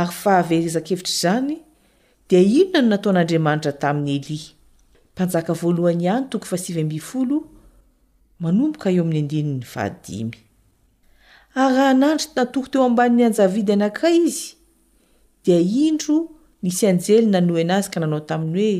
ary 0.00 0.12
fahaverezankevitra 0.22 1.12
izany 1.16 1.54
dia 2.28 2.40
inona 2.60 2.82
no 2.82 2.88
nataon'andriamanitra 2.90 3.72
tamin'ny 3.82 4.12
elia 4.18 4.52
mpanjaka 5.14 5.52
voalohany 5.60 6.04
ihany 6.06 6.26
toko 6.32 6.46
fasivy 6.52 6.84
mby 6.84 6.98
folo 7.08 7.36
manompoka 8.42 8.88
eo 8.94 9.02
amin'ny 9.04 9.20
andini'ny 9.24 9.64
vahadimy 9.72 10.36
ary 11.62 11.74
raha 11.76 11.96
nandry 12.02 12.28
natoko 12.36 12.66
teo 12.72 12.82
amban'ny 12.88 13.20
anjavidy 13.26 13.72
anankiray 13.72 14.16
izy 14.28 14.44
dia 15.44 15.58
indro 15.88 16.18
nisy 16.64 16.86
anjely 16.90 17.26
nanoy 17.34 17.62
ana 17.64 17.74
azy 17.80 17.88
ka 17.92 17.98
nanao 18.00 18.22
taminy 18.28 18.58
hoe 18.62 18.78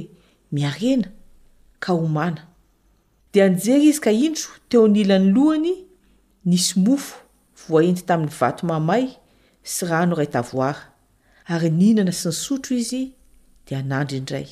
miarena 0.54 1.08
ka 1.82 1.90
homana 1.98 2.42
dia 3.32 3.44
anjery 3.46 3.86
izy 3.90 4.00
ka 4.04 4.10
intro 4.26 4.52
teo 4.68 4.86
nyilany 4.94 5.28
lohany 5.36 5.74
nisy 6.48 6.72
mofo 6.84 7.16
voaenty 7.68 8.02
tamin'ny 8.08 8.32
vato 8.38 8.62
mahmay 8.68 9.04
sy 9.72 9.82
rano 9.88 10.14
ray 10.18 10.30
tavoara 10.34 10.80
ary 11.52 11.70
nhinana 11.78 12.12
sy 12.20 12.28
ny 12.28 12.36
sotro 12.44 12.72
izy 12.82 13.02
dia 13.66 13.78
anandry 13.84 14.16
indray 14.22 14.48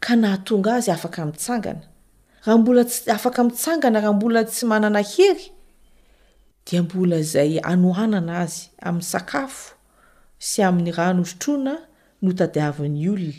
ka 0.00 0.12
nahatonga 0.16 0.70
azy 0.74 0.90
afaka 0.90 1.26
mitsangana 1.28 1.82
rahambola 2.46 2.80
afaka 3.16 3.44
mitsangana 3.44 4.00
raha 4.00 4.12
mbola 4.16 4.40
tsy 4.44 4.64
manana 4.66 5.02
hery 5.14 5.44
dia 6.66 6.82
mbola 6.82 7.22
zay 7.32 7.58
anoanana 7.60 8.32
azy 8.44 8.60
amin'ny 8.86 9.04
sakafo 9.12 9.74
sy 10.48 10.58
amin'ny 10.68 10.90
rano 10.98 11.22
rotroana 11.28 11.74
tadiaviny 12.34 13.08
olona 13.10 13.34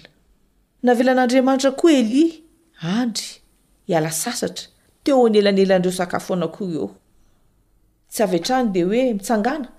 navelan'andriamanitra 0.83 1.71
koa 1.75 1.91
elia 1.91 2.33
andry 2.81 3.41
iala 3.89 4.11
sasatra 4.11 4.65
teo 5.03 5.29
ny 5.29 5.37
elan 5.39 5.57
elanireo 5.57 5.91
sakafo 5.91 6.33
anakoro 6.33 6.95
tsy 8.11 8.23
av 8.23 8.33
etrany 8.35 8.69
de 8.73 8.83
hoe 8.83 9.13
mitsangana 9.13 9.69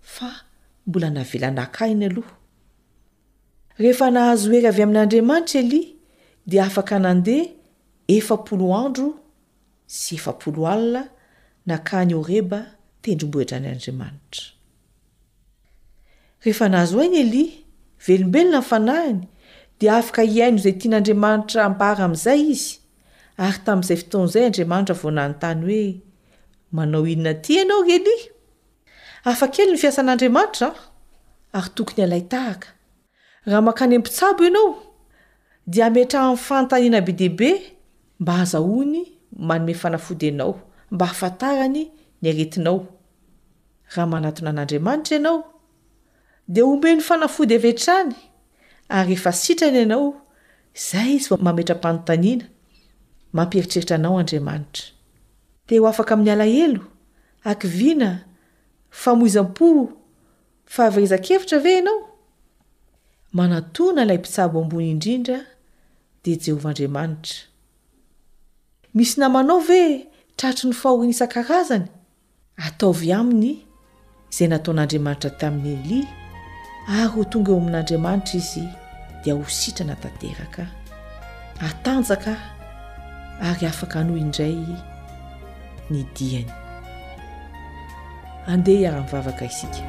fa 0.00 0.30
mbola 0.86 1.10
navelanakainy 1.10 2.06
aloha 2.10 2.32
rehefa 3.78 4.10
nahazo 4.10 4.52
ery 4.56 4.66
avy 4.66 4.82
amin'n'andriamanitra 4.82 5.60
elia 5.60 5.88
di 6.46 6.60
afaka 6.60 6.98
nandeha 6.98 7.50
efapolo 8.08 8.74
andro 8.84 9.08
sy 9.86 10.14
efapolo 10.14 10.68
alina 10.72 11.02
nakany 11.66 12.14
oreba 12.14 12.60
tendrombohitranyandriamanitra 13.02 14.44
ehefnahazo 16.44 16.96
oany 16.98 17.16
eli 17.20 17.63
velombelona 18.06 18.58
nyfanahiny 18.60 19.20
dia 19.80 19.92
afaka 20.00 20.22
iaino 20.34 20.58
izay 20.60 20.76
tian'andriamanitra 20.80 21.60
ambara 21.68 22.02
amin'izay 22.06 22.40
izy 22.54 22.68
ary 23.44 23.58
tamin'izay 23.66 23.96
fitonizay 24.00 24.44
andriamanitra 24.48 24.94
voananytany 25.00 25.62
hoe 25.72 25.84
manao 26.76 27.02
inina 27.12 27.32
ty 27.42 27.50
ianao 27.58 27.82
reli 27.90 28.16
afakely 29.30 29.70
ny 29.74 29.78
fiasan'andriamanitra 29.82 30.68
ary 31.58 31.70
tokony 31.76 32.02
alay 32.06 32.22
tahaka 32.32 32.68
raha 33.46 33.60
mankany 33.66 33.92
empitsabo 33.98 34.40
ianao 34.48 34.70
dia 35.72 35.86
ametra 35.90 36.20
in'ny 36.26 36.42
fantanina 36.46 36.98
be 37.06 37.12
dehibe 37.12 37.50
mba 38.20 38.32
hazahoany 38.40 39.02
manome 39.48 39.74
fanafody 39.74 40.28
anao 40.28 40.54
mba 40.90 41.04
afantarany 41.10 41.82
nyaretinao 42.22 42.80
rahamanatonan'andriamantraanao 43.92 45.53
di 46.46 46.60
ombe 46.62 46.94
ny 46.94 47.00
fanafody 47.00 47.54
avetrany 47.56 48.12
ary 48.88 49.12
efa 49.12 49.32
sitrany 49.32 49.78
ianao 49.78 50.06
izay 50.78 51.10
izy 51.16 51.28
mametram-panontaniana 51.46 52.44
mampieritreritra 53.36 53.96
anao 53.96 54.18
andriamanitra 54.18 54.84
de 55.68 55.78
ho 55.78 55.86
afaka 55.88 56.14
amin'ny 56.14 56.32
alahelo 56.34 56.82
akivina 57.44 58.10
famoizam-po 58.90 59.90
fahavirezankevitra 60.74 61.58
ve 61.64 61.72
ianao 61.74 61.96
manatoana 63.32 64.02
ilay 64.04 64.18
mpitsabo 64.18 64.60
ambony 64.62 64.90
indrindra 64.90 65.40
dia 66.24 66.36
jehovaandriamanitra 66.36 67.40
misy 68.94 69.20
namanao 69.20 69.60
ve 69.60 70.06
tratry 70.36 70.68
ny 70.68 70.74
fahorinyisan-karazany 70.74 71.86
ataovy 72.56 73.12
aminy 73.12 73.64
izay 74.30 74.48
nataon'andriamanitra 74.52 75.30
tamin'ny 75.30 75.72
eli 75.72 76.23
ary 76.86 77.08
ho 77.08 77.22
tonga 77.24 77.52
eo 77.52 77.58
amin'andriamanitra 77.60 78.34
izy 78.38 78.62
dia 79.24 79.34
hositrana 79.34 79.96
tanteraka 80.02 80.66
atanjaka 81.66 82.32
ary 83.40 83.66
afaka 83.66 83.98
hanoo 83.98 84.16
indray 84.16 84.54
ny 85.90 86.02
diany 86.14 86.50
andeha 88.52 88.80
iara-nivavaka 88.82 89.44
isika 89.50 89.80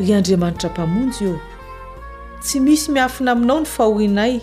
ry 0.00 0.10
andriamanitra 0.18 0.70
mpamonjy 0.70 1.20
eo 1.26 1.38
tsy 2.42 2.58
misy 2.60 2.90
miafina 2.92 3.32
aminao 3.32 3.60
ny 3.60 3.66
fahorinay 3.66 4.34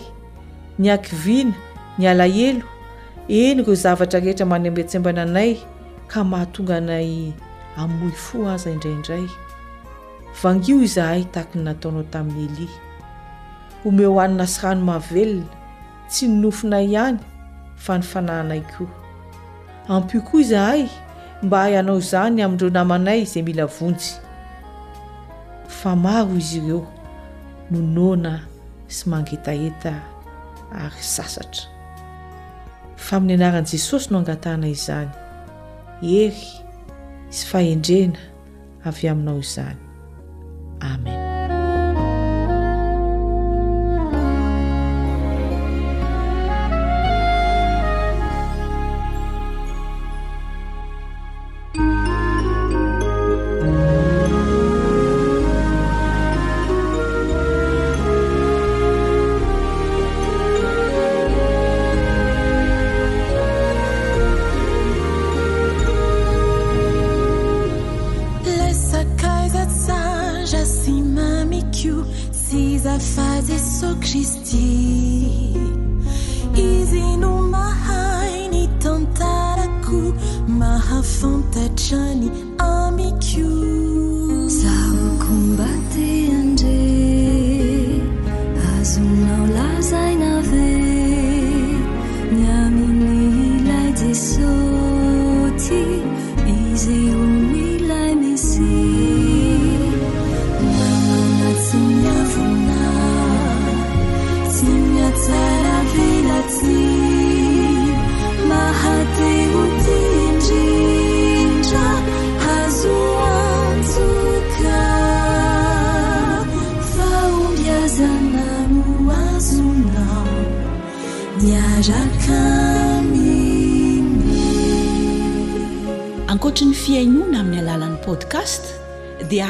ny 0.78 0.88
akiviana 0.92 1.54
ny 1.98 2.08
alahelo 2.08 2.75
eny 3.28 3.62
reo 3.62 3.74
zavatra 3.74 4.20
rehetra 4.20 4.46
manemitsembana 4.46 5.22
anay 5.26 5.58
ka 6.06 6.22
mahatonga 6.24 6.76
anay 6.78 7.34
amoy 7.76 8.12
fo 8.14 8.46
aza 8.50 8.70
indraiindray 8.70 9.26
vangio 10.42 10.78
izahay 10.86 11.24
tahakiny 11.34 11.64
nataonao 11.64 12.02
tamin'ny 12.02 12.44
elia 12.46 12.70
home 13.82 14.06
o 14.06 14.14
anina 14.22 14.46
sy 14.46 14.58
ranomavelona 14.62 15.46
tsy 16.10 16.24
nynofinay 16.30 16.86
ihany 16.86 17.18
fa 17.84 17.94
ny 17.98 18.02
fanahinay 18.10 18.62
koa 18.74 18.94
ampikoa 19.88 20.40
izahay 20.40 20.86
mba 21.42 21.70
ianao 21.70 21.98
izany 21.98 22.42
amindreo 22.44 22.70
namanay 22.70 23.24
zay 23.24 23.42
mila 23.42 23.66
vonjy 23.66 24.22
fa 25.78 25.96
maro 25.96 26.34
izy 26.38 26.58
ireo 26.62 26.86
nonona 27.70 28.46
sy 28.86 29.10
mangetaheta 29.10 29.98
ary 30.78 31.02
sasatra 31.02 31.74
famin'ny 33.06 33.34
anaran' 33.38 33.70
jesosy 33.70 34.10
no 34.12 34.18
angatana 34.22 34.66
izany 34.76 35.12
ery 36.22 36.48
sy 37.38 37.44
fahendrena 37.52 38.20
avy 38.90 39.06
aminao 39.14 39.38
izany 39.46 39.78
amen 40.90 41.35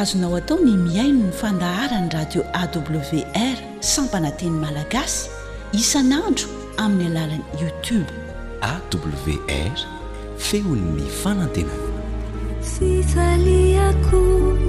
zinao 0.07 0.37
atao 0.37 0.59
ny 0.65 0.77
miaino 0.87 1.27
ny 1.27 1.33
fandahara 1.41 1.99
ny 2.01 2.09
radio 2.17 2.43
awr 2.63 3.55
sampananteny 3.93 4.57
malagasy 4.65 5.27
isanandro 5.81 6.47
amin'ny 6.85 7.07
alalany 7.11 7.45
youtube 7.63 8.09
awr 8.73 9.13
feono'ny 10.47 11.05
fanantenanako 11.21 14.21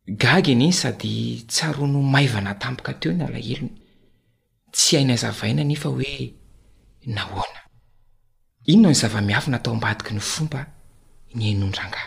gag 0.07 0.47
niny 0.47 0.71
sady 0.73 1.43
tsarono 1.51 1.99
maivana 2.15 2.55
tampoka 2.63 2.95
teo 3.01 3.11
ny 3.13 3.25
alahelony 3.27 3.73
tsy 4.71 4.97
haina 4.97 5.17
zavaina 5.17 5.63
nyfa 5.67 5.89
oe 5.91 6.31
nahona 7.15 7.61
inonao 8.73 8.93
ny 8.95 8.99
zava-miavynataombadiky 9.01 10.13
ny 10.15 10.21
fomba 10.21 10.61
ny 11.35 11.43
ainondrangah 11.51 12.05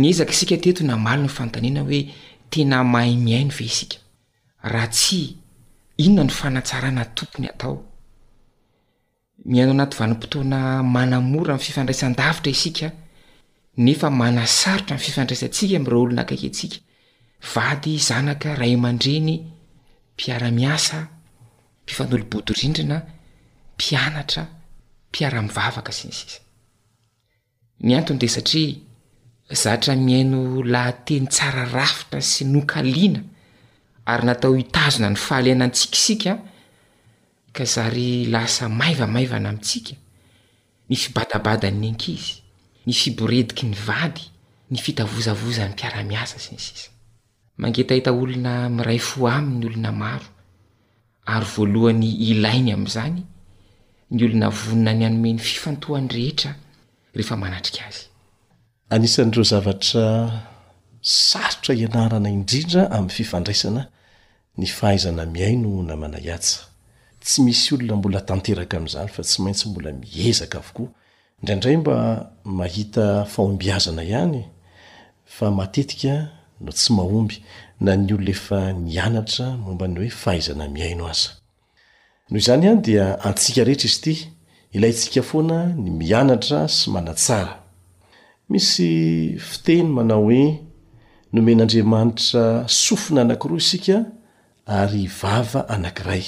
nyezak 0.00 0.30
isika 0.34 0.56
teoaal 0.62 1.02
ny 1.22 1.28
faanina 1.36 1.80
oe 1.88 2.00
naahy 2.68 3.12
miainy 3.24 3.50
ve 3.56 3.64
isika 3.72 3.96
raha 4.72 4.88
tsy 4.92 5.20
inona 6.04 6.28
ny 6.28 6.32
fanatsarana 6.38 7.02
tompony 7.16 7.48
atao 7.48 7.72
mihaino 9.42 9.72
anaty 9.74 9.96
vanim-potoana 9.98 10.60
manamora 10.94 11.54
ami'ny 11.54 11.64
fifandraisan-davitra 11.66 12.50
isika 12.56 12.88
nefa 13.84 14.08
manasarotra 14.20 14.96
'y 14.96 15.02
fifandraisantsika 15.06 15.78
mra 15.82 15.96
olonakaiky 16.02 16.48
tsika 16.56 16.78
vady 17.54 17.92
zanaka 18.08 18.48
rayman-dreny 18.60 19.28
mpiaramiasa 20.14 20.98
mpifanolobodo 21.82 22.50
rindrina 22.60 22.96
mpianatra 23.76 24.42
mpiara-mivavaka 25.08 25.90
sy 25.98 26.04
ny 26.08 26.14
ssay 26.18 26.40
antnde 27.98 28.26
sata 28.36 28.62
zatra 29.62 29.92
miaino 30.06 30.40
lahateny 30.72 31.26
tsara 31.34 31.62
rafitra 31.76 32.20
sy 32.32 32.42
nokaliana 32.54 33.20
ary 34.10 34.24
natao 34.28 34.54
itazona 34.64 35.08
ny 35.10 35.18
fahalianantsikaisika 35.26 36.32
ka 37.54 37.64
zary 37.64 38.26
lasa 38.34 38.68
maivamaivana 38.80 39.48
amintsika 39.48 39.94
ny 40.90 40.94
fibadabada 41.02 41.68
nyny 41.70 41.88
ankizy 41.94 42.30
ny 42.86 42.92
fiborediky 43.00 43.64
ny 43.70 43.74
vady 43.88 44.24
ny 44.70 44.76
fitavozavoza 44.84 45.62
ny 45.68 45.72
mpiara-miasa 45.74 46.36
sy 46.44 46.50
ny 46.58 46.60
sisa 46.66 46.88
mangeta 47.60 47.94
hita 47.98 48.10
olona 48.20 48.54
miray 48.76 48.98
fo 49.08 49.20
aminyny 49.36 49.66
olona 49.70 49.92
maro 50.02 50.26
ary 51.34 51.46
voalohany 51.54 52.08
ilainy 52.30 52.70
amin'izany 52.76 53.18
ny 54.14 54.18
olona 54.26 54.48
vonina 54.60 54.92
ny 54.98 55.04
anomeny 55.08 55.38
fifantohany 55.50 56.08
rehetra 56.16 56.50
rehefa 57.16 57.36
manatrika 57.42 57.82
azy 57.90 58.02
aan'ireo 58.92 59.44
zavatra 59.52 60.06
sarotra 61.28 61.72
ianarana 61.82 62.28
indrindra 62.36 62.82
amin'ny 62.96 63.14
fifandraisana 63.18 63.82
ny 64.60 64.66
fahaizana 64.76 65.22
miaino 65.34 65.70
namanaiatsa 65.90 66.58
tsy 67.24 67.40
misy 67.42 67.72
olona 67.74 67.96
mbola 67.98 68.20
tanteraka 68.28 68.76
amn'izany 68.78 69.08
fa 69.14 69.22
tsy 69.24 69.38
maintsy 69.42 69.68
mbola 69.68 69.90
mihezaka 70.00 70.56
avokoa 70.62 70.88
indraindray 71.40 71.76
mba 71.80 71.96
mahita 72.58 73.06
fahombiazana 73.32 74.02
ihany 74.10 74.38
fa 75.36 75.46
matetika 75.58 76.14
no 76.64 76.70
tsy 76.78 76.90
mahomby 76.96 77.36
na 77.84 77.92
ny 77.96 78.12
olona 78.16 78.30
efa 78.36 78.58
nianatra 78.86 79.46
mombany 79.64 79.94
hoe 79.96 80.12
ahaznaihao 80.24 81.08
az 81.14 81.22
noho 82.28 82.38
izany 82.42 82.66
a 82.70 82.72
dia 82.86 83.04
antsika 83.28 83.60
rehetra 83.66 83.88
izy 83.90 83.98
ity 84.02 84.14
ilaytsika 84.76 85.22
foana 85.30 85.58
ny 85.84 85.88
mianatra 86.00 86.60
sy 86.76 86.86
mana 86.94 87.12
tsara 87.22 87.54
misy 88.50 88.82
fiteny 89.48 89.84
manao 89.96 90.22
hoe 90.28 90.42
nomen'andriamanitra 91.32 92.44
sofina 92.84 93.20
anakiroa 93.24 93.60
isika 93.64 93.96
ary 94.80 95.00
ivava 95.08 95.60
anakiray 95.74 96.26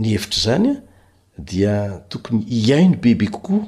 ny 0.00 0.08
hevitra 0.14 0.40
zany 0.46 0.68
a 0.74 1.40
dia 1.48 1.74
tokony 2.08 2.42
iaino 2.58 2.96
bebe 3.02 3.26
kokoa 3.28 3.66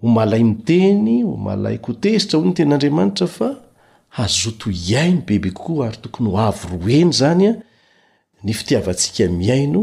ho 0.00 0.06
malay 0.16 0.44
miteny 0.50 1.22
ho 1.22 1.36
malay 1.46 1.76
kotezitra 1.84 2.36
ho 2.38 2.44
ny 2.44 2.54
ten'andriamanitra 2.56 3.26
fa 3.36 3.48
hazoto 4.16 4.66
iaino 4.70 5.20
bebe 5.28 5.50
kokoa 5.52 5.86
ary 5.88 5.96
tokony 6.04 6.28
ho 6.30 6.38
avo 6.46 6.64
roeny 6.82 7.12
zany 7.20 7.44
an 7.48 7.56
ny 8.44 8.52
fitiavantsika 8.58 9.24
miaino 9.40 9.80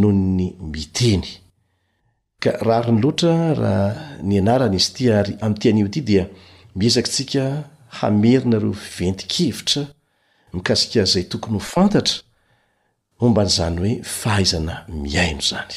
noho 0.00 0.12
ny 0.36 0.46
miteny 0.72 1.24
ka 2.42 2.50
rari 2.66 2.92
ny 2.92 3.00
loatra 3.04 3.34
raha 3.62 3.88
ny 4.28 4.34
anarany 4.42 4.76
izy 4.76 4.88
ity 4.92 5.04
ary 5.18 5.32
ami'ytian'io 5.44 5.86
ity 5.90 6.00
dia 6.08 6.24
miezakitsika 6.78 7.42
hamerina 7.98 8.56
reo 8.62 8.74
iventikhevitra 8.88 9.82
mikasika 10.54 11.00
zay 11.12 11.24
tokony 11.32 11.56
ho 11.58 11.62
fantatra 11.74 12.16
fomba 13.22 13.44
n'izany 13.46 13.76
hoe 13.82 13.94
fahaizana 14.20 14.74
miaino 15.02 15.42
zany 15.50 15.74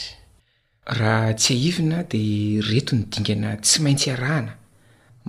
raha 0.99 1.33
tsy 1.41 1.53
aivina 1.67 1.97
dia 2.11 2.61
reto 2.71 2.93
ny 2.99 3.03
dingana 3.11 3.49
tsy 3.65 3.77
maintsy 3.85 4.07
arahana 4.15 4.53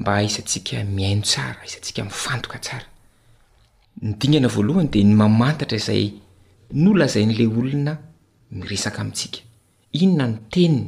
mba 0.01 0.11
aisantsika 0.21 0.77
mihaino 0.97 1.23
tsara 1.31 1.61
isantsika 1.69 2.01
mifantoka 2.09 2.59
tsara 2.65 2.87
ny 4.07 4.13
dingana 4.21 4.49
voalohany 4.55 4.89
de 4.95 5.01
ny 5.09 5.13
mamantatra 5.23 5.77
izay 5.81 6.05
nolazain'lay 6.83 7.49
olona 7.61 7.95
miresaka 8.59 8.99
amintsika 9.03 9.41
inona 10.03 10.27
ny 10.35 10.39
teniny 10.53 10.81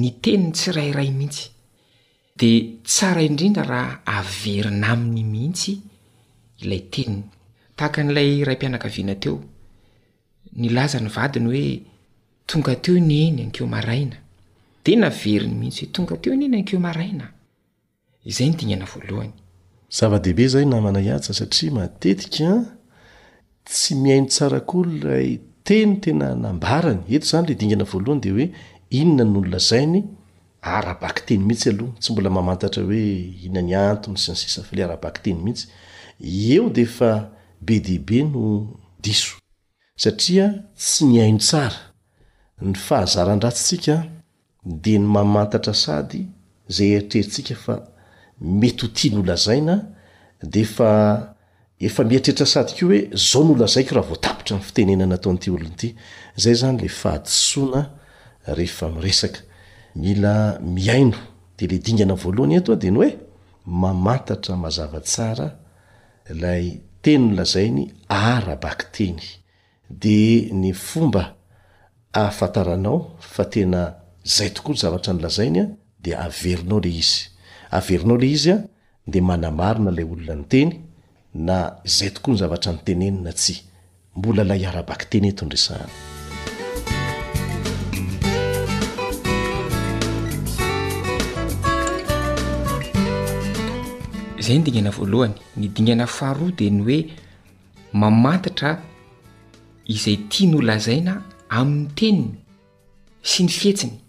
ny 0.00 0.08
teniny 0.24 0.50
tsi 0.56 0.68
rairay 0.76 1.10
mihitsy 1.20 1.44
dea 2.38 2.60
tsara 2.92 3.20
indrindra 3.28 3.64
raha 3.72 3.94
averina 4.16 4.88
amin'ny 4.94 5.22
mihitsy 5.32 5.72
ilay 6.62 6.82
teniny 6.92 7.22
tahaka 7.76 7.98
n'ilay 8.04 8.30
ray 8.46 8.56
mpianakaviana 8.58 9.16
teo 9.22 9.36
oava-dehibe 19.94 20.46
zay 20.48 20.64
namana 20.64 20.98
atsa 21.14 21.32
satria 21.34 21.72
matetikaan 21.72 22.66
tsy 23.66 23.94
mihaino 23.94 24.26
tsarak'olo 24.28 25.08
ay 25.18 25.40
teny 25.66 25.90
tena 26.02 26.34
nambarany 26.34 27.00
eto 27.16 27.26
zany 27.32 27.46
lay 27.48 27.54
dingana 27.60 27.84
voalohany 27.92 28.20
de 28.24 28.30
oe 28.36 28.44
inona 28.98 29.24
ny 29.24 29.36
olona 29.38 29.58
zainy 29.70 30.00
arabaky 30.76 31.22
teny 31.26 31.42
mihitsy 31.46 31.68
aloha 31.70 31.92
tsy 32.00 32.10
mbola 32.12 32.30
mamantatra 32.36 32.82
hoe 32.88 33.04
inonany 33.46 33.74
antony 33.90 34.18
sy 34.22 34.30
ny 34.32 34.38
sisa 34.42 34.60
fale 34.66 34.82
arabak 34.84 35.16
teny 35.22 35.38
mihitsy 35.44 35.64
eo 36.56 36.66
defa 36.76 37.10
be 37.64 37.78
dehibe 37.86 38.18
no 38.32 38.42
diso 39.02 39.43
satria 39.96 40.46
tsy 40.76 41.04
mihaino 41.06 41.38
tsara 41.38 41.80
ny 42.66 42.74
fahazaran-dratsytsika 42.86 43.96
de 44.82 44.92
ny 44.98 45.06
mamantatra 45.14 45.74
sady 45.84 46.20
zay 46.74 46.90
eritreritsika 46.96 47.54
fa 47.64 47.74
mety 48.60 48.82
ho 48.84 48.88
ti 48.94 49.10
ny 49.12 49.16
ola 49.22 49.36
zaina 49.46 49.74
de 50.52 50.60
aefamiatreritra 51.82 52.46
sady 52.54 52.72
kooe 52.78 52.98
zao 53.28 53.42
noazaiko 53.46 53.92
rahavoaaitra 53.94 54.58
eneydeny 61.62 62.12
oe 63.04 63.10
mamantatra 63.82 64.56
mazava 64.62 65.00
tsara 65.06 65.48
lay 66.42 66.64
teny 67.02 67.32
ola 67.32 67.44
zainy 67.54 67.86
arabak 68.08 68.90
teny 68.92 69.22
de 70.00 70.48
ny 70.52 70.72
fomba 70.72 71.36
ahafantaranao 72.12 72.96
fa 73.32 73.44
tena 73.50 73.80
zay 74.36 74.50
tokoa 74.50 74.72
ny 74.74 74.78
zavatra 74.82 75.12
ny 75.14 75.20
lazainy 75.22 75.58
a 75.62 75.66
de 76.04 76.12
averinao 76.26 76.80
ley 76.82 76.96
izy 76.98 77.20
averinao 77.70 78.16
ley 78.22 78.32
izy 78.36 78.50
a 78.50 78.64
de 79.12 79.20
manamarina 79.28 79.90
lay 79.96 80.04
olona 80.12 80.34
ny 80.40 80.44
teny 80.52 80.70
na 81.46 81.56
izay 81.88 82.10
tokoa 82.14 82.32
ny 82.34 82.38
zavatra 82.42 82.70
ny 82.72 82.80
tenenina 82.86 83.32
tsy 83.38 83.54
mbola 84.16 84.42
lay 84.50 84.60
iara-baki 84.62 85.06
teny 85.10 85.30
tondrysahany 85.38 85.92
zay 94.44 94.58
ndigaavony 94.58 95.32
ny 95.56 95.66
dinana 95.74 96.06
faroa 96.06 96.52
de 96.58 96.66
ny 96.76 96.82
hoe 96.86 96.98
mamantitra 97.92 98.70
izay 99.86 100.16
tia 100.30 100.48
nolazay 100.50 101.00
na 101.04 101.14
amin'ny 101.48 101.92
teniny 101.98 102.30
sy 103.22 103.44
ny 103.44 103.48
fihetsiny 103.48 104.00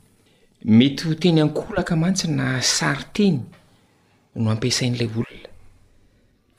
mety 0.78 1.04
ho 1.10 1.14
teny 1.20 1.42
ankolaka 1.44 1.96
mantsiny 2.00 2.36
na 2.40 2.48
saryteny 2.64 3.42
no 4.40 4.48
ampiasain'ilay 4.56 5.10
olona 5.12 5.50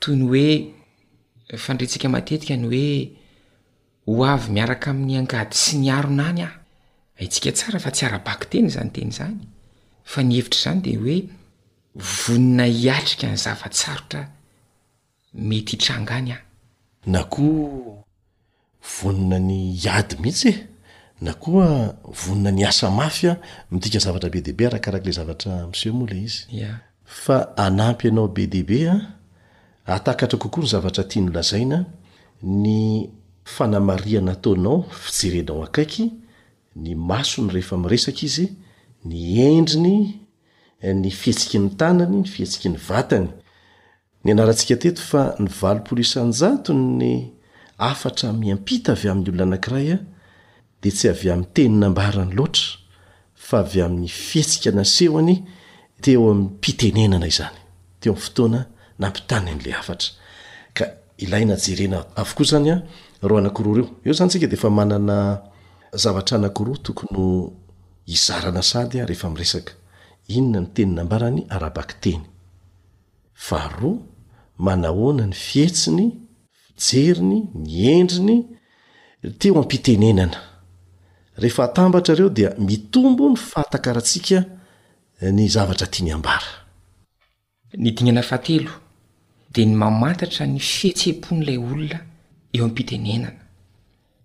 toy 0.01 0.15
ny 0.19 0.25
hoe 0.29 1.57
fandritsika 1.63 2.09
matetika 2.13 2.53
ny 2.57 2.65
hoe 2.69 2.93
ho 4.15 4.23
avy 4.33 4.53
miaraka 4.53 4.93
amin'ny 4.93 5.17
angady 5.23 5.57
sy 5.63 5.81
ny 5.81 5.91
aronany 5.97 6.45
ah 6.45 6.55
aitsika 7.19 7.51
tsara 7.57 7.79
fa 7.81 7.91
tsy 7.93 8.05
arabaky 8.05 8.47
teny 8.53 8.67
zany 8.77 8.91
teny 8.93 9.09
izany 9.17 9.41
fa 10.05 10.21
nyhevitra 10.23 10.61
zany 10.61 10.81
dea 10.85 11.01
hoe 11.03 11.17
vonina 12.21 12.65
hiatrika 12.69 13.27
ny 13.33 13.39
zavatsarotra 13.45 14.23
mety 15.49 15.71
hitranga 15.73 16.13
any 16.21 16.33
ahy 16.37 16.43
na 17.07 17.23
koa 17.25 18.03
vonona 18.95 19.39
ny 19.39 19.75
ady 19.91 20.15
mihitsy 20.21 20.53
na 21.21 21.33
koa 21.33 21.93
vonona 22.25 22.51
ny 22.51 22.63
asa 22.67 22.89
mafya 22.89 23.33
midika 23.71 23.99
zavatra 23.99 24.29
be 24.29 24.41
dbe 24.41 24.63
arakak 24.67 25.03
la 25.05 25.11
zvtrela 25.11 26.75
fa 27.05 27.37
anampy 27.57 28.07
anao 28.07 28.27
be 28.27 28.47
de 28.47 28.63
be 28.63 28.79
a 28.89 28.95
atakatra 29.87 30.37
kokoa 30.39 30.63
ny 30.63 30.67
zavatra 30.69 31.03
tiany 31.03 31.29
lazaina 31.35 31.85
ny 32.43 33.09
fanamariana 33.45 34.35
taonao 34.35 34.85
fijerenao 34.91 35.63
akaiky 35.63 36.11
ny 36.75 36.95
masony 36.95 37.49
rehefamiresaka 37.53 38.23
izy 38.25 38.45
ny 39.05 39.15
endriny 39.39 40.19
ny 40.83 41.09
fihetsiki 41.11 41.57
ny 41.59 41.69
tanany 41.79 42.15
nyfihetsiki 42.23 42.69
ny 42.69 42.77
vatany 42.87 43.27
ny 44.23 44.29
aatsikatet 44.41 44.99
fa 44.99 45.35
nyaisnny 45.39 47.36
afatra 47.77 48.31
miampita 48.33 48.91
avy 48.93 49.07
amin'ny 49.09 49.27
olona 49.29 49.43
anankiray 49.43 49.91
ah, 49.91 49.95
a 49.97 49.99
de 50.83 50.89
tsy 50.91 51.07
avy 51.09 51.29
a 51.29 51.35
mi'ny 51.35 51.49
tenynambarany 51.53 52.33
loatra 52.33 52.67
fa 53.35 53.57
avy 53.61 53.81
a 53.81 53.87
min'ny 53.89 54.07
fihetsika 54.09 54.71
na 54.71 54.83
sehoany 54.83 55.43
teo 56.01 56.31
amiy 56.31 56.43
mpitenenana 56.47 57.27
izany 57.27 57.55
teo 57.99 58.13
amyfotoana 58.13 58.65
nampitany 58.99 59.49
a'la 59.53 59.77
afatr 59.79 60.07
kaynaeenaaozanyaro 60.73 62.05
ah, 62.15 62.21
aakiroa 63.45 63.75
reo 63.77 63.89
eo 64.05 64.13
zany 64.13 64.29
sika 64.31 64.47
deefa 64.47 64.69
maaa 64.69 65.41
zavatra 65.95 66.37
anakiroa 66.37 66.77
tokony 66.83 67.51
izarana 68.05 68.61
sady 68.63 69.01
ah, 69.01 69.05
rehefa 69.07 69.33
resaka 69.35 69.71
inona 70.27 70.59
ny 70.61 70.67
teninambarany 70.73 71.41
arabaky 71.49 71.93
teny 72.01 72.21
fahroa 73.33 73.97
manahona 74.57 75.25
ny 75.29 75.33
fihetsiny 75.33 76.26
jeriny 76.77 77.41
ny 77.53 77.93
endriny 77.93 78.43
teo 79.39 79.59
ampitenenana 79.61 80.37
rehefa 81.37 81.63
atambatrareo 81.63 82.29
dia 82.29 82.49
mitombo 82.57 83.29
ny 83.29 83.35
fantakarahatsika 83.35 84.45
ny 85.21 85.47
zavatra 85.49 85.87
tiany 85.87 86.11
ambara 86.11 86.45
ny 87.73 87.89
dinana 87.91 88.21
fahatelo 88.23 88.71
de 89.53 89.65
ny 89.65 89.75
mamantatra 89.75 90.45
ny 90.47 90.59
fhetseh-pony 90.61 91.41
ilay 91.43 91.57
olona 91.57 91.99
eo 92.53 92.65
ampitenenana 92.65 93.31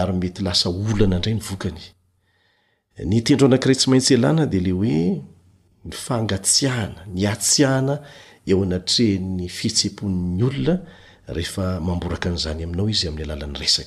ary 0.00 0.12
mety 0.20 0.40
lasa 0.46 0.66
olana 0.70 1.16
indray 1.16 1.34
ny 1.36 1.42
vokany 1.48 1.80
ny 3.10 3.18
tendro 3.26 3.44
anank'iray 3.46 3.78
tsy 3.78 3.88
maintsy 3.90 4.12
alàna 4.18 4.42
de 4.52 4.58
le 4.64 4.72
hoe 4.78 4.98
ny 5.86 5.92
fangatsiahana 6.04 7.00
nyatsiahana 7.16 7.94
eo 8.50 8.58
anatre 8.64 9.06
ny 9.36 9.44
fihetsepon''ny 9.56 10.42
olona 10.48 10.74
rehefa 11.28 11.80
mamboraka 11.80 12.30
nyzanyaminao 12.32 12.88
izy 12.88 13.08
am'ny 13.08 13.22
alalan'nyeolon 13.24 13.84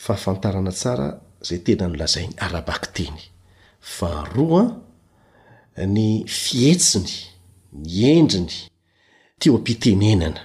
fahafantarana 0.04 0.72
tsara 0.72 1.08
zay 1.46 1.58
tena 1.64 1.86
nolazainy 1.88 2.32
arabaky 2.44 2.88
teny 2.96 3.18
fahroa 3.80 4.62
a 5.82 5.84
ny 5.86 6.24
fihetsiny 6.40 7.12
ny 7.82 7.90
endriny 8.18 8.54
teo 9.40 9.56
am-pitenenana 9.58 10.40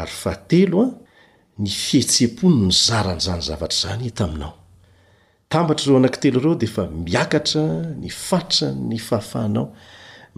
ary 0.00 0.10
fatelo 0.22 0.78
a 0.84 0.88
ny 1.62 1.68
fihetsem-pony 1.70 2.56
ny 2.66 2.72
zarany 2.72 3.20
zany 3.26 3.42
zavatra 3.48 3.78
zany 3.80 4.08
taminao 4.10 4.54
tambatra 5.52 5.84
ireo 5.90 5.96
anak'telo 6.00 6.38
ireo 6.40 6.54
de 6.56 6.66
fa 6.74 6.82
miakatra 6.88 7.62
ny 8.00 8.08
fatra 8.08 8.72
ny 8.72 8.96
fahafahanao 9.08 9.68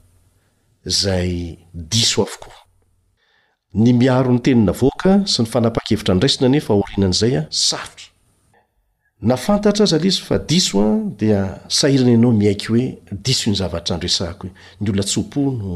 miaiky 12.44 12.68
hoe 12.74 12.88
diso 13.26 13.48
ny 13.52 13.56
zavatra 13.62 13.92
andro 13.96 14.08
esahko 14.12 14.46
ny 14.82 14.88
olna 14.92 15.04
tsopo 15.10 15.40
no 15.62 15.70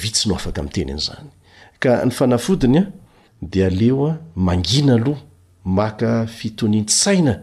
vitsinao 0.00 0.36
afaka 0.40 0.60
miteny 0.66 0.90
an'zany 0.96 1.28
ka 1.82 1.90
ny 2.06 2.12
fanafodinya 2.18 2.82
de 3.52 3.58
aleo 3.70 3.98
a 4.08 4.10
mangina 4.48 4.92
aloha 4.98 5.22
maka 5.64 6.26
fitonian- 6.26 6.86
tsaina 6.86 7.40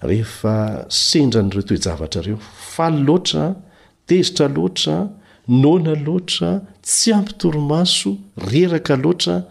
rehefa 0.00 0.84
sendran'reo 0.88 1.62
toe 1.62 1.76
javatra 1.76 2.22
reo 2.22 2.38
faly 2.72 3.02
loatra 3.04 3.56
tezitra 4.06 4.48
loatra 4.48 5.10
nona 5.48 5.94
loatra 6.06 6.62
tsy 6.82 7.12
ampitoromaso 7.12 8.16
reraka 8.36 8.96
loatra 8.96 9.44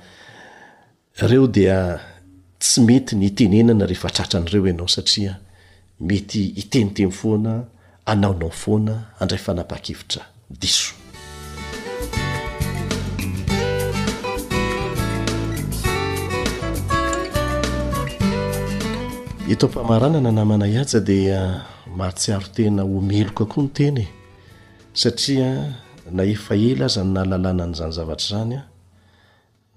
reo 1.30 1.47
dia 1.47 1.99
tsy 2.60 2.82
mety 2.82 3.16
ny 3.16 3.26
itenenana 3.26 3.86
rehefa 3.86 4.10
tratran'ireo 4.14 4.66
ianao 4.68 4.88
satria 4.88 5.34
mety 5.99 6.41
iteniteny 6.62 7.12
foana 7.12 7.53
anaonao 8.12 8.51
foana 8.64 8.93
andray 9.20 9.39
fanapakevitra 9.45 10.22
diso 10.49 10.93
itao 19.50 19.70
mpamarana 19.70 20.22
na 20.22 20.32
namana 20.32 20.68
iasa 20.68 21.00
di 21.00 21.32
uh, 21.32 21.50
mahatsiaro 21.97 22.47
tena 22.56 22.84
omeloko 22.84 23.45
koa 23.45 23.64
ny 23.64 23.70
teny 23.74 24.04
satria 24.93 25.50
na 26.12 26.24
ea 26.24 26.38
el 26.56 26.82
aza 26.84 27.04
nalalana 27.04 27.66
nyzany 27.68 27.93
zavatra 27.97 28.28
zanya 28.38 28.62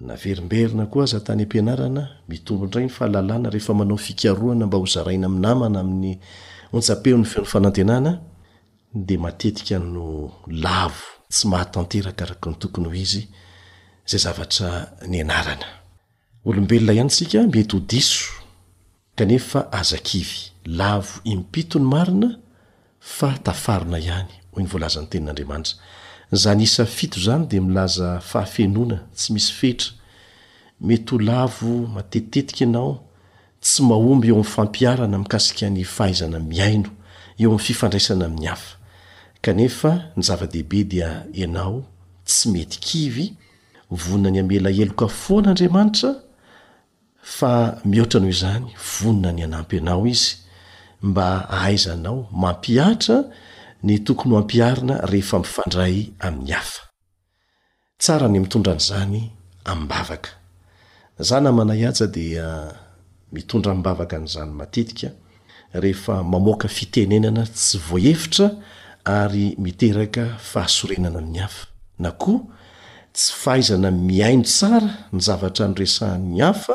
naverimberina 0.01 0.87
ko 0.93 1.07
za 1.07 1.20
tany 1.20 1.43
ampianarana 1.43 2.09
mitombondrayny 2.29 2.91
fahlalana 2.91 3.51
rehefa 3.51 3.75
manao 3.75 3.97
fikaroana 3.97 4.66
mba 4.66 4.79
hozaraina 4.79 5.27
annamana 5.27 5.81
amin'ny 5.81 6.18
oa-peo 6.73 7.16
ny 7.16 7.25
feony 7.25 7.47
fanatenana 7.47 8.20
de 8.95 9.16
matetika 9.16 9.79
no 9.79 10.33
lavo 10.49 11.07
tsy 11.31 11.49
mahatanterakaraka 11.49 12.47
ny 12.51 12.57
tokony 12.61 12.87
ho 12.89 12.95
izy 13.05 13.23
zay 14.11 14.20
zavatra 14.25 14.68
nyanaana 15.09 15.64
olobelonaihan 16.45 17.09
sika 17.09 17.47
mety 17.55 17.77
o 17.77 17.81
diso 17.81 18.41
efa 19.31 19.68
aza 19.73 19.99
kivy 19.99 20.51
lavo 20.66 21.20
impito 21.25 21.79
ny 21.79 21.85
marina 21.89 22.29
fa 23.01 23.39
tafarona 23.45 23.99
ihany 23.99 24.29
o 24.57 24.61
ny 24.61 24.66
volazany 24.66 25.07
tenin'andriamanitra 25.11 25.77
zany 26.33 26.62
isa 26.64 26.87
fito 26.87 27.18
zany 27.25 27.45
de 27.51 27.61
milaza 27.61 28.20
fahafenona 28.31 28.97
tsy 29.16 29.33
misy 29.33 29.53
fetra 29.59 29.91
mety 30.87 31.11
ho 31.14 31.18
lavo 31.18 31.70
matetitetika 31.95 32.64
ianao 32.64 32.95
tsy 33.62 33.83
mahomby 33.89 34.29
eo 34.29 34.35
ami'nyfampiarana 34.37 35.16
mikasikany 35.23 35.85
fahaizana 35.85 36.39
miaino 36.51 36.91
eo 37.41 37.49
ami'n 37.51 37.59
fifandraisana 37.66 38.25
amin'ny 38.27 38.47
hafa 38.53 38.73
kanefa 39.45 39.91
ny 40.16 40.23
zava-dehibe 40.27 40.79
dia 40.93 41.09
ianao 41.41 41.77
tsy 42.29 42.49
mety 42.53 42.77
kivy 42.87 43.27
vona 43.91 44.29
ny 44.31 44.39
amela 44.43 44.70
eloka 44.83 45.09
foan'andramantra 45.09 46.11
amihoatranohzany 47.41 48.66
vonina 48.77 49.33
ny 49.33 49.45
anampy 49.45 49.79
anao 49.79 50.07
izy 50.07 50.37
mba 51.03 51.49
ahaizanao 51.49 52.29
mampiatra 52.43 53.16
ny 53.83 53.99
tokony 54.05 54.35
ho 54.35 54.39
ampiarina 54.39 54.95
rehefa 55.07 55.39
mifandray 55.39 56.11
amn'ny 56.27 56.53
hafa 56.53 56.83
arany 58.14 58.39
mitondra 58.41 58.73
an'zany 58.75 59.31
ambavaka 59.64 60.31
za 61.18 61.41
namanay 61.41 61.87
asa 61.89 62.07
dia 62.07 62.43
ah, 62.47 62.73
mitondra 63.33 63.75
bavaka 63.75 64.16
n'izany 64.18 64.51
matetika 64.53 65.09
rehefa 65.83 66.23
mamoaka 66.25 66.68
fitenenana 66.68 67.43
tsy 67.47 67.79
voahevitra 67.89 68.47
ary 69.05 69.47
miteraka 69.59 70.25
fahasorenana 70.51 71.18
ain'ny 71.23 71.39
hafa 71.39 71.66
na 71.99 72.09
a 72.11 72.35
ty 73.14 73.23
fahaizana 73.43 73.91
miaio 73.91 74.43
tsara 74.43 74.91
ny 75.12 75.20
zavatra 75.27 75.68
nresa'ny 75.68 76.43
afa 76.43 76.75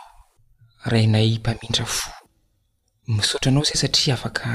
rainay 0.81 1.37
mpamintra 1.37 1.85
fo 1.85 2.09
misaotra 3.13 3.49
anao 3.53 3.61
izay 3.63 3.77
satria 3.85 4.13
afaka 4.17 4.49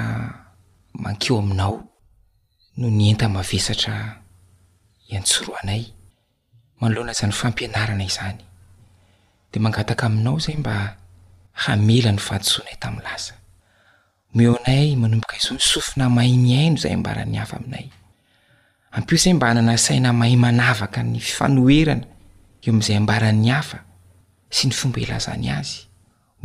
mankeo 0.99 1.39
aminao 1.39 1.77
no 2.77 2.89
nyentamavesatra 2.99 4.19
iantsoroanay 5.11 5.87
manloana 6.83 7.13
izany 7.15 7.31
fampianarana 7.33 8.03
izany 8.05 8.43
de 9.53 9.61
mangataka 9.63 10.07
aialananayeay 11.69 12.17
manomboka 14.97 15.37
izo 15.37 15.55
nysofina 15.55 16.11
mahy 16.11 16.37
ny 16.37 16.57
aino 16.59 16.77
zay 16.77 16.93
ambarany 16.99 17.37
hafa 17.39 17.57
aminay 17.57 17.91
ampozay 18.91 19.33
mba 19.33 19.47
hanana 19.49 19.79
sainamahy 19.79 20.37
manavaka 20.37 21.03
ny 21.07 21.21
fanoerana 21.23 22.07
eo 22.63 22.73
am'izay 22.75 22.97
ambarany 22.99 23.49
hafa 23.55 23.79
sy 24.51 24.67
ny 24.69 24.73
fomba 24.75 25.01
ilazany 25.07 25.51
azy 25.55 25.86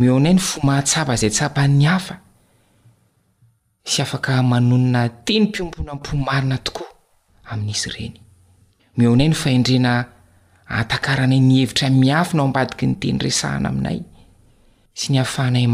mionay 0.02 0.34
ny 0.34 0.42
fo 0.42 0.66
mahatsaba 0.66 1.14
zay 1.22 1.30
tsaba 1.30 1.62
ny 1.70 1.86
hafa 1.86 2.16
sy 3.92 4.02
afaka 4.06 4.34
manonina 4.52 5.02
teny 5.26 5.44
mpiombona 5.50 5.92
mpomarina 6.00 6.58
tokoa 6.66 6.90
'eyayy 7.50 9.34
faindrena 9.42 9.94
atakaranay 10.80 11.42
nyhevitra 11.50 11.88
miafy 12.02 12.34
nao 12.38 12.48
mbadiky 12.52 12.86
ny 12.88 12.96
tenyesahana 13.02 13.92
iayiaazanay 13.94 15.68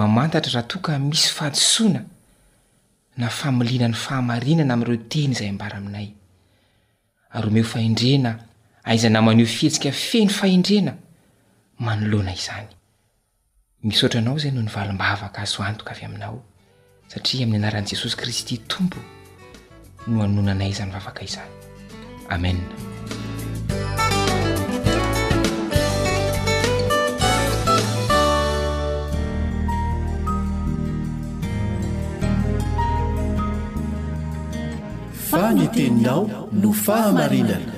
mamantatra 0.00 0.50
rahatoka 0.56 0.90
misy 1.08 1.28
fahatsoana 1.36 2.00
na 3.20 3.28
familina 3.40 3.86
ny 3.88 3.96
fahamarinana 4.04 4.72
amreo 4.74 4.98
teny 5.12 5.32
zaymbaraminay 5.38 6.08
aromeo 7.36 7.64
faindrena 7.64 8.30
aaizanamanio 8.86 9.46
fihetsika 9.46 9.92
feny 9.92 10.28
fahendrena 10.28 10.92
manoloana 11.78 12.34
izany 12.40 12.68
misoatra 13.84 14.20
anao 14.20 14.36
izay 14.36 14.50
no 14.56 14.62
nyvalim-bavaka 14.62 15.38
azo 15.42 15.62
antoka 15.68 15.90
avy 15.94 16.04
aminao 16.08 16.38
satria 17.12 17.42
amin'ny 17.46 17.60
anaran'i 17.62 17.90
jesosy 17.92 18.16
kristy 18.16 18.56
tompo 18.72 19.00
no 20.08 20.20
haononana 20.22 20.64
aizany 20.66 20.90
vavaka 20.96 21.20
izany 21.28 21.52
amena 22.34 22.95
ny 35.52 35.68
teninao 35.74 36.28
no 36.62 36.72
fahamarinana 36.84 37.72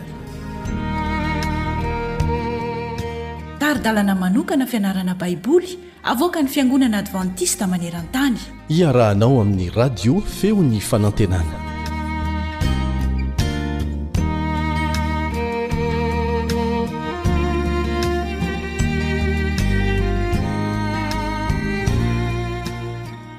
taridalana 3.60 4.14
manokana 4.22 4.66
fianarana 4.66 5.14
baiboly 5.14 5.70
avoka 6.12 6.42
ny 6.42 6.48
fiangonana 6.54 6.98
advantista 7.02 7.64
maneran-tany 7.72 8.38
iarahanao 8.78 9.40
amin'ny 9.42 9.70
radio 9.74 10.20
feo 10.20 10.62
ny 10.62 10.78
fanantenana 10.80 11.56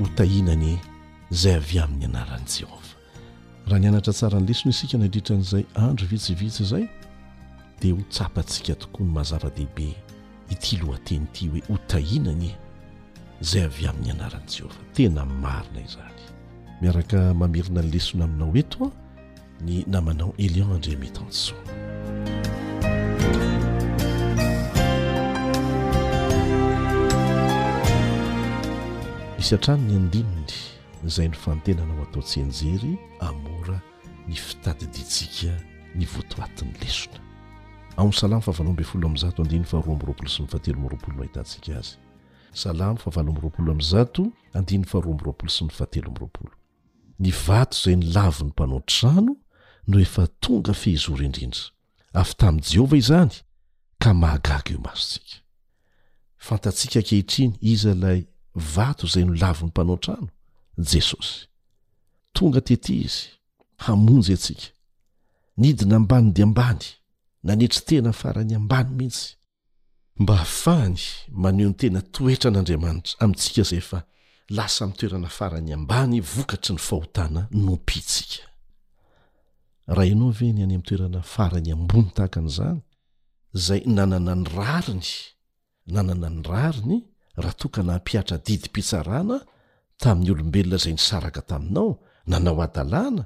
hotahinany 0.02 0.72
zay 1.40 1.56
avy 1.62 1.78
amin'ny 1.84 2.06
anaran'izeoa 2.10 2.79
raha 3.70 3.80
ny 3.80 3.88
anatra 3.88 4.14
tsara 4.14 4.40
ny 4.40 4.46
lesony 4.48 4.72
isika 4.72 4.98
nadritra 4.98 5.36
an'izay 5.36 5.66
andro 5.76 6.08
vitsivitsy 6.10 6.64
zay 6.66 6.86
dia 7.80 7.94
ho 7.94 8.02
tsapa 8.10 8.44
tsika 8.44 8.76
tokoa 8.76 9.06
ny 9.06 9.12
mahazava-dehibe 9.14 9.94
iti 10.50 10.78
loateny 10.78 11.24
ity 11.24 11.48
hoe 11.48 11.62
hotahinany 11.70 12.52
zay 13.42 13.64
avy 13.64 13.88
amin'ny 13.88 14.12
anaran' 14.12 14.48
jehovah 14.50 14.82
tena 14.94 15.26
marina 15.26 15.80
izany 15.86 16.24
miaraka 16.82 17.34
mamirina 17.34 17.82
ny 17.82 17.92
lesona 17.92 18.24
aminao 18.26 18.50
hoe 18.52 18.64
toa 18.64 18.92
ny 19.66 19.86
namanao 19.88 20.34
élian 20.38 20.72
andremety 20.72 21.20
anso 21.22 21.54
misy 29.38 29.56
atrano 29.56 29.84
ny 29.86 29.94
andininy 29.96 30.79
zay 31.06 31.28
no 31.30 31.34
fantenanao 31.38 32.04
atao 32.04 32.22
tsy 32.22 32.42
anjery 32.42 32.98
amora 33.20 33.82
ny 34.28 34.36
fitadiditsika 34.36 35.60
ny 35.96 36.06
votoatin'ny 36.06 36.78
lesona 36.82 37.20
asalamo 37.98 38.42
faoo 38.42 39.14
zad 39.18 39.64
faroa 39.66 39.96
mroapolo 39.96 40.30
sy 40.30 40.42
ny 40.44 40.48
fahateloroapolo 40.52 41.14
no 41.16 41.22
ahitatsika 41.24 41.82
azysalamo 41.82 42.98
favaroapoo 42.98 43.76
azat 43.80 44.16
andiny 44.54 44.84
faharomropolo 44.86 45.50
sy 45.50 45.64
ny 45.66 45.70
faatelorooo 45.72 46.50
ny 47.20 47.32
vato 47.48 47.78
zay 47.84 47.96
ny 47.96 48.04
lavi 48.14 48.44
ny 48.44 48.50
mpanao 48.50 48.80
trano 48.80 49.36
no 49.88 50.00
efa 50.00 50.28
tonga 50.28 50.74
fehizory 50.74 51.26
indrindra 51.26 51.62
afy 52.14 52.34
tamin'i 52.38 52.70
jehovah 52.72 53.00
izany 53.00 53.32
ka 54.02 54.14
mahagaga 54.14 54.72
eo 54.74 54.80
masosikafantatsia 54.88 57.02
kehitriny 57.02 57.54
iza 57.62 57.94
lay 57.94 58.26
vato 58.76 59.08
zay 59.08 59.24
no 59.26 59.34
lavi 59.34 59.64
'nympanaotrano 59.64 60.28
jesosy 60.80 61.48
tonga 62.34 62.62
tety 62.68 62.94
izy 63.06 63.24
hamonjy 63.86 64.34
atsika 64.34 64.66
nidina 65.58 65.96
ambany 65.96 66.28
di 66.36 66.42
ambany 66.48 66.86
nanetry 67.46 67.82
tena 67.88 68.12
farany 68.20 68.54
ambany 68.60 68.90
mihitsy 68.98 69.28
mba 70.22 70.36
afahny 70.46 71.02
maneho 71.44 71.70
ny 71.72 71.76
tena 71.80 72.00
toetra 72.14 72.48
an'andriamanitra 72.52 73.14
amintsika 73.24 73.64
zay 73.70 73.82
fa 73.90 74.00
lasa 74.58 74.84
mitoerana 74.90 75.30
farany 75.38 75.70
ambany 75.78 76.16
vokatry 76.34 76.74
ny 76.76 76.80
fahotana 76.88 77.42
nompitsika 77.66 78.42
raha 79.94 80.12
inao 80.14 80.32
ve 80.38 80.48
ny 80.54 80.62
any 80.64 80.68
amin'toerana 80.76 81.22
farany 81.34 81.70
ambony 81.76 82.08
tahakan'izany 82.16 82.80
zay 83.66 83.82
nanana 83.98 84.34
ny 84.42 84.46
rariny 84.56 85.08
nanana 85.94 86.30
ny 86.36 86.42
rariny 86.50 86.98
raha 87.42 87.54
tokana 87.62 87.92
hampiatra 87.96 88.36
didim-pitsarana 88.46 89.38
tamin'ny 90.00 90.32
olombelona 90.34 90.78
zay 90.78 90.94
ny 90.96 91.00
saraka 91.08 91.42
taminao 91.50 91.90
nanao 92.30 92.60
adalàna 92.66 93.24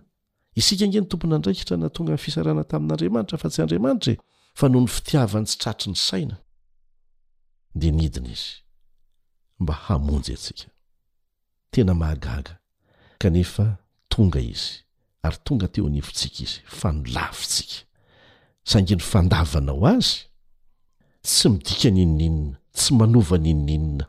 isika 0.60 0.86
nge 0.88 1.00
ny 1.00 1.08
tompona 1.10 1.36
andraikitra 1.38 1.76
na 1.78 1.88
tonga 1.96 2.12
ny 2.16 2.20
fisarana 2.26 2.64
tamin'andriamanitra 2.72 3.38
fa 3.42 3.48
tsy 3.54 3.60
andriamanitrae 3.64 4.16
fa 4.60 4.66
no 4.72 4.78
ny 4.82 4.88
fitiavany 4.96 5.46
tsy 5.48 5.56
tratry 5.62 5.88
ny 5.94 5.98
saina 6.08 6.36
de 7.80 7.88
nidina 7.98 8.30
izy 8.36 8.54
mba 9.62 9.74
hamonjy 9.86 10.32
asikanmahagaga 10.38 12.54
kanefa 13.22 13.66
tonga 14.14 14.40
izy 14.54 14.72
ary 15.26 15.38
tonga 15.48 15.66
teo 15.74 15.84
anivontsika 15.90 16.40
izy 16.46 16.60
fa 16.80 16.88
nolafitsika 16.98 17.76
sange 18.70 18.94
ny 18.96 19.04
fandavanao 19.12 19.82
azy 19.94 20.16
tsy 21.26 21.46
midika 21.54 21.88
nyinninna 21.98 22.56
tsy 22.78 22.90
manova 23.00 23.38
nyinninna 23.46 24.06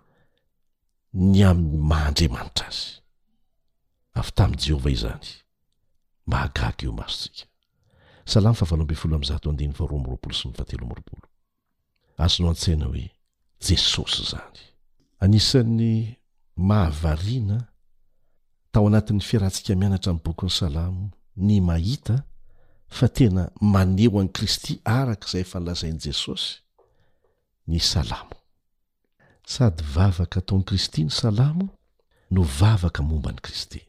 ny 1.22 1.40
amin'ny 1.48 1.78
maha 1.90 2.06
andriamanitra 2.10 2.66
azy 2.68 2.90
avy 4.18 4.30
tami'i 4.38 4.58
jehovah 4.64 4.92
izany 4.96 5.26
mahagaga 6.30 6.82
io 6.84 6.92
masotsika 7.00 7.46
salamo 8.32 8.56
favalohambe 8.60 8.94
folo 9.00 9.14
am'zato 9.18 9.46
andehny 9.52 9.74
fao 9.76 9.86
aroa 9.86 10.00
moroapolo 10.04 10.34
sy 10.38 10.48
fatelo 10.58 10.84
moropolo 10.90 11.26
azonao 12.24 12.50
an-tsaina 12.52 12.86
hoe 12.90 13.06
jesosy 13.66 14.22
zany 14.30 14.58
anisan'ny 15.24 15.92
mahavariana 16.68 17.58
tao 18.72 18.84
anatin'ny 18.88 19.22
fiarantsika 19.28 19.72
mianatra 19.80 20.10
am' 20.12 20.22
bokyny 20.26 20.50
salamo 20.58 21.04
ny 21.46 21.56
mahita 21.68 22.14
fa 22.96 23.06
tena 23.16 23.42
maneho 23.74 24.18
an' 24.20 24.28
kristy 24.36 24.72
arak' 25.00 25.24
izay 25.28 25.44
fa 25.50 25.58
nylazain' 25.60 26.00
jesosy 26.06 26.50
ny 27.70 27.78
salamo 27.92 28.36
sady 29.52 29.82
vavaka 29.94 30.38
ataon'y 30.42 30.64
kristy 30.68 31.00
ny 31.04 31.10
salamo 31.20 31.66
no 32.30 32.42
vavaka 32.60 33.02
momba 33.02 33.30
ni 33.32 33.40
kristy 33.46 33.80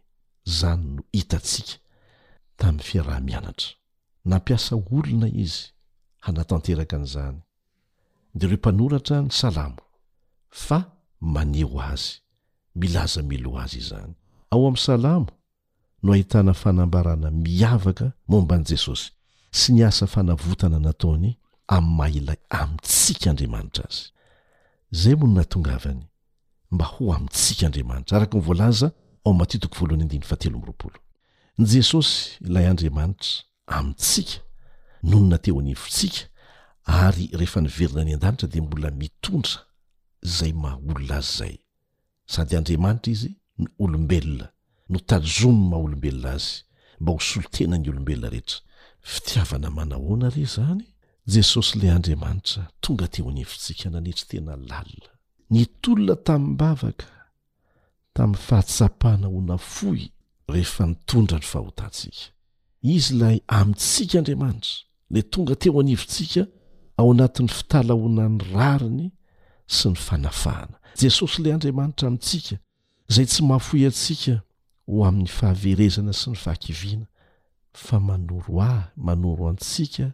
zany 0.59 0.83
no 0.95 1.01
hitatsika 1.17 1.77
tamin'ny 2.57 2.83
fiarah-mianatra 2.87 3.69
nampiasa 4.29 4.71
olona 4.95 5.27
izy 5.43 5.61
hanatanteraka 6.25 6.95
an'izany 6.99 7.37
de 8.37 8.43
reo 8.49 8.57
mpanoratra 8.61 9.17
ny 9.23 9.29
salamo 9.41 9.81
fa 10.65 10.79
maneho 11.35 11.77
azy 11.93 12.05
milaza 12.81 13.21
milo 13.29 13.49
azy 13.63 13.77
izany 13.83 14.11
ao 14.51 14.61
amin'ny 14.67 14.81
salamo 14.87 15.31
no 16.03 16.09
ahitana 16.15 16.53
fanambarana 16.61 17.27
miavaka 17.45 18.05
momban' 18.31 18.65
jesosy 18.69 19.07
sy 19.59 19.69
ny 19.73 19.81
asa 19.89 20.05
fanavotana 20.13 20.79
nataony 20.85 21.29
am'y 21.77 21.89
maailay 21.97 22.39
amintsika 22.59 23.25
andriamanitra 23.31 23.85
azy 23.91 24.03
zay 24.91 25.15
monynatongavany 25.15 26.05
mba 26.71 26.85
ho 26.93 27.05
amintsika 27.13 27.63
andriamanitra 27.65 28.13
araka 28.17 28.37
ny 28.37 28.41
voalaza 28.43 28.87
ao 29.25 29.31
m' 29.33 29.37
matitiko 29.39 29.73
voalohany 29.79 30.03
andiyfatelomboropolo 30.05 30.97
ny 31.59 31.65
jesosy 31.71 32.15
ilay 32.47 32.65
andriamanitra 32.71 33.31
amintsika 33.77 34.35
nonyna 35.09 35.37
teo 35.43 35.59
anyvontsika 35.63 36.21
ary 37.03 37.25
rehefa 37.39 37.59
niverina 37.65 38.01
ny 38.05 38.13
an-danitra 38.15 38.47
di 38.53 38.59
mbola 38.65 38.89
mitondra 39.01 39.55
zay 40.35 40.53
maha 40.63 40.75
olona 40.83 41.15
azy 41.19 41.35
zay 41.37 41.55
sady 42.33 42.53
andriamanitra 42.59 43.09
izy 43.15 43.31
ny 43.61 43.67
olombelona 43.83 44.47
no 44.91 44.97
tajony 45.09 45.59
maha 45.69 45.81
olombelona 45.85 46.29
azy 46.37 46.51
mba 47.01 47.09
ho 47.13 47.19
solotena 47.29 47.75
ny 47.81 47.87
olombelona 47.91 48.29
rehetra 48.33 48.57
fitiavana 49.11 49.69
manahoana 49.77 50.27
re 50.35 50.45
zany 50.55 50.85
jesosy 51.27 51.79
lay 51.79 51.89
andriamanitra 51.91 52.67
tonga 52.81 53.07
teo 53.07 53.29
anivintsika 53.29 53.89
nanetry 53.89 54.25
tena 54.27 54.55
lalina 54.55 55.09
ny 55.49 55.65
tolona 55.81 56.15
tamin'ny 56.15 56.55
bavaka 56.57 57.07
tamin'ny 58.13 58.41
fahatsapahna 58.47 59.27
honafoy 59.27 60.01
rehefa 60.47 60.85
nitondra 60.85 61.39
ny 61.39 61.45
fahotantsika 61.51 62.23
izy 62.83 63.15
lay 63.19 63.37
amintsika 63.47 64.17
andriamanitra 64.19 64.77
la 65.11 65.21
tonga 65.21 65.55
teo 65.55 65.79
anivintsika 65.79 66.45
ao 66.97 67.11
anatin'ny 67.13 67.49
fitalahoanany 67.57 68.37
rariny 68.53 69.11
sy 69.67 69.89
ny 69.89 69.95
fanafahana 69.97 70.77
jesosy 71.01 71.41
ilay 71.41 71.53
andriamanitra 71.53 72.07
amintsika 72.07 72.57
zay 73.09 73.25
tsy 73.25 73.41
mahafoy 73.43 73.87
atsika 73.87 74.41
ho 74.85 75.01
amin'ny 75.07 75.27
fahaverezana 75.37 76.13
sy 76.13 76.29
ny 76.29 76.35
fahakiviana 76.43 77.07
fa 77.73 77.99
manoro 77.99 78.61
ahy 78.61 78.83
manoro 78.95 79.49
antsika 79.49 80.13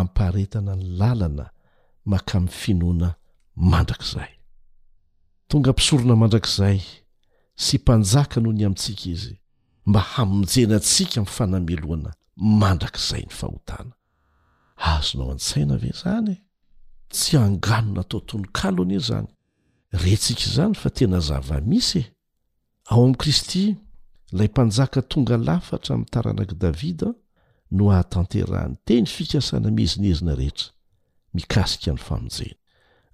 amparetana 0.00 0.76
ny 0.76 0.84
lalana 0.98 1.50
maka 2.12 2.36
mn'ny 2.40 2.52
finoana 2.60 3.08
mandrakizay 3.70 4.30
tonga 5.48 5.70
mpisorona 5.72 6.14
mandrakizay 6.22 6.78
sy 7.64 7.76
mpanjaka 7.82 8.36
noho 8.40 8.54
ny 8.56 8.64
amintsika 8.66 9.04
izy 9.14 9.34
mba 9.88 10.00
hamonjenaantsika 10.12 11.16
min'ny 11.20 11.34
fanameloana 11.36 12.10
mandrak'izay 12.60 13.24
ny 13.28 13.32
fahotana 13.40 13.92
azonao 14.92 15.30
an-tsaina 15.34 15.74
ve 15.82 15.90
zany 16.02 16.34
tsy 17.14 17.32
hanganona 17.42 18.02
tao 18.10 18.18
ntonyn-kalo 18.22 18.80
ana 18.84 18.94
iy 18.98 19.04
zany 19.08 19.28
rentsika 20.02 20.44
izany 20.48 20.74
fa 20.80 20.88
tena 20.96 21.18
zava-misye 21.28 22.02
ao 22.90 23.00
amin'i 23.04 23.18
kristy 23.20 23.62
ilay 24.32 24.48
mpanjaka 24.52 24.98
tonga 25.10 25.36
lafatra 25.46 25.92
amin'ny 25.94 26.10
taranak'i 26.14 26.56
davida 26.64 27.08
no 27.70 27.92
ahatanterany 27.92 28.76
teny 28.84 29.06
fikasana 29.06 29.70
mihezinezina 29.70 30.34
rehetra 30.34 30.68
mikasika 31.34 31.90
ny 31.92 31.96
famojaina 31.98 32.54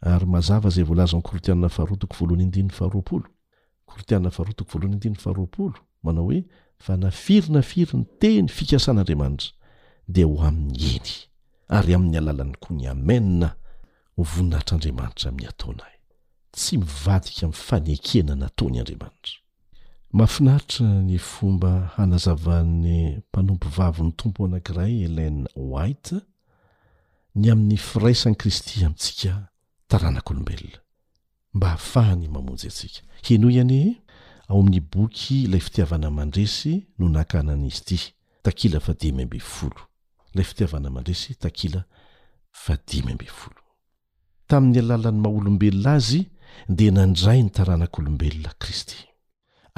ary 0.00 0.26
mazava 0.26 0.68
zay 0.70 0.84
volazankorotiana 0.84 1.68
fahaotiko 1.68 2.24
vndaharoookortiana 2.26 4.30
farotikovoonynd 4.30 5.16
aharoolo 5.24 5.74
manao 6.02 6.24
hoe 6.24 6.44
fa 6.78 6.96
nafiryna 6.96 7.62
firy 7.62 7.98
ny 7.98 8.04
teny 8.20 8.48
fikasan'andriamanitra 8.48 9.50
de 10.08 10.24
ho 10.24 10.42
amin'ny 10.46 10.94
eny 10.96 11.10
ary 11.68 11.94
amin'ny 11.94 12.18
alalan'ny 12.18 12.54
ko 12.62 12.74
ny 12.74 12.86
amenna 12.90 13.56
voninahitraandriamanitraamin'ny 14.16 15.48
ataonay 15.48 15.94
tsy 16.54 16.76
mivadika 16.78 17.46
am'ny 17.46 17.56
fanekena 17.66 18.34
nataonyandramanitra 18.34 19.43
mahafinaritra 20.14 20.86
ny 21.02 21.16
fomba 21.18 21.90
hanazavan'ny 21.96 23.16
mpanompovavy 23.18 24.02
ny 24.06 24.12
tompo 24.14 24.44
anankiray 24.46 25.02
elen 25.10 25.42
white 25.58 26.14
ny 27.36 27.48
amin'ny 27.52 27.74
firaisan'ni 27.88 28.36
kristy 28.40 28.84
amintsika 28.86 29.34
taranak'olombelona 29.90 30.78
mba 31.54 31.68
hahafahany 31.72 32.24
mamonjy 32.34 32.66
antsika 32.70 33.00
heno 33.26 33.48
iane 33.56 33.78
ao 34.48 34.58
amin'ny 34.60 34.80
boky 34.92 35.34
ilay 35.44 35.60
fitiavana 35.66 36.08
mandresy 36.10 36.72
no 36.98 37.08
nakanan'izy 37.08 37.80
ity 37.80 37.98
takila 38.46 38.78
fadi 38.86 39.10
my 39.12 39.22
ambe 39.26 39.40
folo 39.52 39.80
lay 40.34 40.44
fitiavana 40.46 40.88
mandresy 40.94 41.34
takila 41.44 41.80
fadimy 42.62 43.10
ambe 43.12 43.26
folo 43.38 43.62
tamin'ny 44.48 44.78
alalan'ny 44.78 45.18
ma 45.22 45.28
olombelona 45.38 45.90
azy 45.98 46.20
de 46.76 46.90
nandray 46.96 47.42
ny 47.42 47.50
taranak'olombelona 47.50 48.52
kristy 48.62 49.10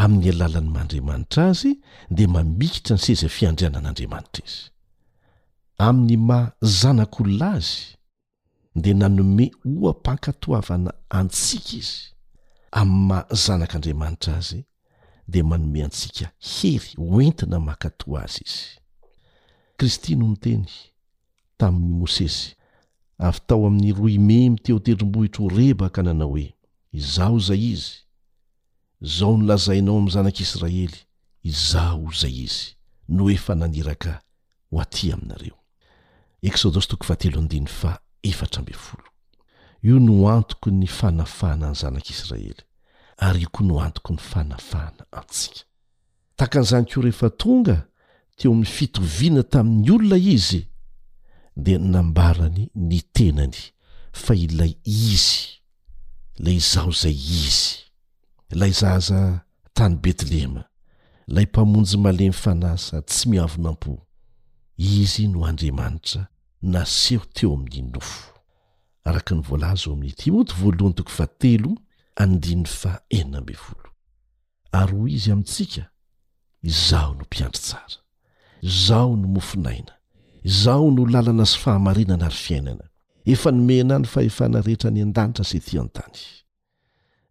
amin'ny 0.03 0.29
alalan'ny 0.33 0.69
mandriamanitra 0.77 1.43
azy 1.53 1.71
dia 2.17 2.29
mamikitra 2.35 2.95
ny 2.97 3.03
sezy 3.07 3.29
fiandrianan'andriamanitra 3.37 4.43
izy 4.51 4.63
amin'ny 5.87 6.17
mah 6.29 6.45
zanak'olona 6.81 7.49
azy 7.61 7.79
dia 8.83 8.95
nanome 9.01 9.47
hoampakatoavana 9.65 10.93
antsika 11.19 11.73
izy 11.81 11.99
amin'ny 12.81 13.07
mahazanak'andriamanitra 13.11 14.33
azy 14.41 14.61
dia 15.33 15.45
manome 15.51 15.81
antsika 15.87 16.27
hery 16.51 16.91
hoentina 17.11 17.59
makato 17.69 18.07
azy 18.25 18.43
izy 18.51 18.65
kristy 19.77 20.13
no 20.19 20.27
miteny 20.33 20.69
tamin'ny 21.59 21.95
mosesy 22.01 22.45
avy 23.29 23.41
tao 23.49 23.61
amin'ny 23.69 23.91
roime 23.99 24.39
miteo 24.55 24.79
tetrombohitro 24.85 25.43
ho 25.49 25.55
rebaka 25.59 26.01
nanao 26.07 26.31
hoe 26.37 26.49
izao 26.99 27.39
zay 27.49 27.65
izy 27.73 28.06
zao 29.01 29.37
nolazainao 29.37 29.97
amn'ny 29.99 30.11
zanak'israely 30.13 30.91
izao 31.43 32.09
zay 32.17 32.41
izy 32.47 32.69
no 33.09 33.31
efa 33.31 33.55
naniraka 33.55 34.15
ho 34.71 34.81
aty 34.81 35.13
aminareoed 35.13 35.53
io 39.83 39.99
no 39.99 40.29
antoko 40.31 40.71
ny 40.71 40.87
fanafahana 40.87 41.67
any 41.67 41.75
zanak'israely 41.75 42.53
ary 43.19 43.41
io 43.43 43.49
koa 43.53 43.67
no 43.67 43.81
antoko 43.81 44.13
ny 44.13 44.19
fanafahna 44.19 45.05
antsika 45.13 45.61
takan'izanyk'o 46.37 47.01
rehefa 47.03 47.31
tonga 47.31 47.87
teo 48.37 48.53
amin'ny 48.53 48.73
fitoviana 48.77 49.43
tamin'ny 49.43 49.91
olona 49.93 50.17
izy 50.17 50.63
de 51.57 51.77
nambarany 51.79 52.69
ny 52.75 53.01
tenany 53.13 53.57
fa 54.13 54.35
ilay 54.35 54.73
izy 54.85 55.61
lay 56.39 56.57
izaho 56.57 56.93
zay 56.93 57.15
izy 57.15 57.86
lay 58.53 58.71
zaza 58.71 59.41
tany 59.75 59.97
betlehema 59.97 60.65
lay 61.29 61.45
mpamonjy 61.45 61.97
malemy 61.97 62.33
fanasa 62.33 62.97
tsy 63.03 63.29
mihavonam-po 63.29 63.93
izy 64.77 65.25
no 65.33 65.41
andriamanitra 65.51 66.23
naseho 66.73 67.25
teo 67.35 67.55
amin'ny 67.55 67.91
nofoary 67.91 68.31
hoy 74.93 75.11
izy 75.17 75.31
amintsika 75.33 75.85
izaho 76.71 77.13
no 77.19 77.23
mpiandry 77.29 77.61
tsara 77.67 77.99
izaho 78.69 79.13
no 79.21 79.27
mofinaina 79.35 79.93
izaho 80.51 80.87
no 80.97 81.03
lalana 81.13 81.45
sy 81.53 81.59
fahamarinana 81.63 82.25
ary 82.29 82.35
fiainana 82.47 82.85
efa 83.33 83.49
nomehnay 83.57 83.99
ny 84.01 84.07
fahefana 84.13 84.59
rehetra 84.67 84.91
ny 84.93 85.03
an-danitra 85.05 85.45
sa 85.51 85.59
ti 85.67 85.75
an-tany 85.83 86.19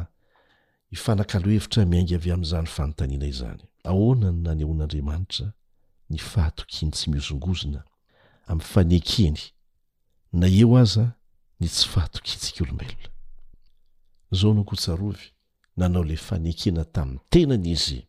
ifanaalohevitra 0.97 1.81
miainga 1.91 2.15
avy 2.19 2.29
amn'zany 2.35 2.67
fanontaniana 2.75 3.27
izany 3.33 3.61
ahoanany 3.89 4.39
nany 4.47 4.61
hoan'aramanitra 4.67 5.47
ny 6.11 6.17
fahatokiny 6.31 6.91
tsy 6.95 7.05
miozongozona 7.11 7.81
am'ny 8.51 8.63
fanekeny 8.73 9.41
na 10.33 10.47
eo 10.47 10.77
azaa 10.77 11.11
ny 11.59 11.67
tsy 11.67 11.87
fahatokitsika 11.89 12.63
olombelona 12.63 13.07
zao 14.31 14.53
no 14.53 14.63
kootsarovy 14.63 15.25
nanao 15.77 16.03
le 16.03 16.15
fanekena 16.15 16.83
tami'ny 16.85 17.19
tenany 17.29 17.69
izy 17.73 17.99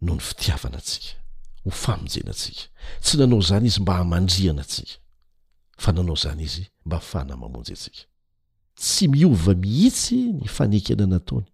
noho 0.00 0.16
ny 0.16 0.22
fitiavana 0.28 0.78
atsika 0.78 1.08
ho 1.64 1.70
famonjenatsika 1.70 2.62
tsy 3.02 3.16
nanao 3.18 3.40
zany 3.48 3.66
izy 3.66 3.80
mba 3.80 3.94
hamandriana 3.96 4.62
atsika 4.62 4.96
fa 5.82 5.90
nanao 5.92 6.16
zany 6.22 6.42
izy 6.48 6.64
mba 6.84 6.96
afahanamamonjy 6.96 7.72
atsika 7.76 8.04
tsy 8.80 9.04
miova 9.08 9.54
mihitsy 9.54 10.16
ny 10.38 10.46
fanekena 10.56 11.06
nataony 11.06 11.46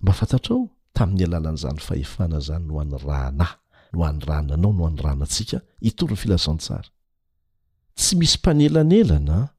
mba 0.01 0.13
fantatrao 0.19 0.69
tamin'ny 0.93 1.25
alalan'izany 1.25 1.79
fahefana 1.87 2.39
zany 2.39 2.65
nohan'ny 2.69 2.97
rahanahy 3.07 3.57
nohan'ny 3.93 4.21
rana 4.25 4.53
anao 4.53 4.73
nohan'nyranantsika 4.77 5.57
hitoryny 5.81 6.17
filazantsara 6.21 6.89
tsy 7.97 8.13
misy 8.17 8.37
mpanelanelana 8.37 9.49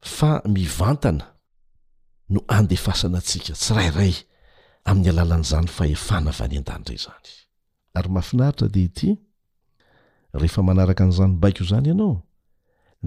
fa 0.00 0.42
mivantana 0.48 1.24
no 2.28 2.40
andefasana 2.48 3.18
antsika 3.18 3.52
tsyrairay 3.54 4.14
amin'ny 4.88 5.10
alalan'izany 5.14 5.66
fahefana 5.76 6.30
vany 6.38 6.54
an-danydiray 6.60 6.98
zany 7.04 7.28
ary 7.98 8.08
mahafinaritra 8.14 8.66
dia 8.74 8.84
ity 8.90 9.08
rehefa 10.40 10.60
manaraka 10.68 11.02
n'izanybaikoo 11.06 11.64
izany 11.68 11.86
ianao 11.90 12.14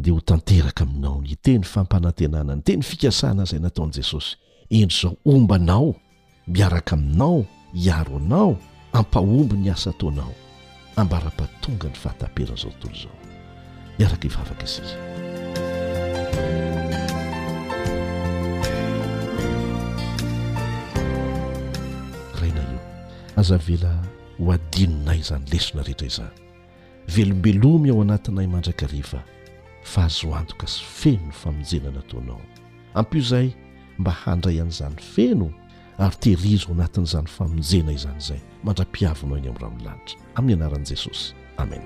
dia 0.03 0.13
ho 0.15 0.19
tanteraka 0.29 0.83
aminao 0.85 1.17
ny 1.25 1.35
teny 1.45 1.63
fampanantenana 1.73 2.53
ny 2.55 2.61
teny 2.67 2.81
fikasana 2.89 3.43
izay 3.47 3.61
nataon'i 3.65 3.93
jesosy 3.99 4.31
endry 4.77 4.97
izao 4.97 5.11
ombanao 5.33 5.89
miaraka 6.55 6.91
aminao 6.99 7.37
hiaro 7.83 8.15
anao 8.23 8.51
ampahomby 8.99 9.55
ny 9.63 9.69
asa 9.75 9.91
taoanao 9.99 10.33
ambara-patonga 10.99 11.87
ny 11.91 11.97
fahataperana 12.03 12.57
izao 12.59 12.71
tontolo 12.81 12.99
izao 12.99 13.19
miaraka 13.99 14.23
ivavaka 14.29 14.63
isika 14.67 14.93
azavela 23.35 23.91
hoadinonay 24.39 25.19
izany 25.19 25.45
lesona 25.53 25.83
rehetra 25.83 26.07
izany 26.07 26.31
velombelomy 27.15 27.89
ao 27.89 28.01
anatinay 28.01 28.47
mandrakariva 28.47 29.21
fa 29.83 30.01
hazoandoka 30.01 30.67
sy 30.67 30.79
feno 30.83 31.25
ny 31.27 31.31
famonjena 31.31 31.91
nataonao 31.91 32.41
ampyo 32.93 33.19
izay 33.19 33.47
mba 33.97 34.11
handray 34.11 34.61
an'izany 34.61 34.95
feno 35.01 35.49
ary 35.97 36.15
tehirizo 36.19 36.67
ho 36.67 36.73
anatin'izany 36.73 37.27
famonjena 37.27 37.91
izany 37.91 38.17
izay 38.17 38.41
mandra-piavinao 38.63 39.37
iny 39.37 39.47
ain'nyraon'ny 39.47 39.83
lanitra 39.85 40.19
amin'ny 40.35 40.57
anaran'i 40.61 40.85
jesosy 40.93 41.33
amen 41.57 41.83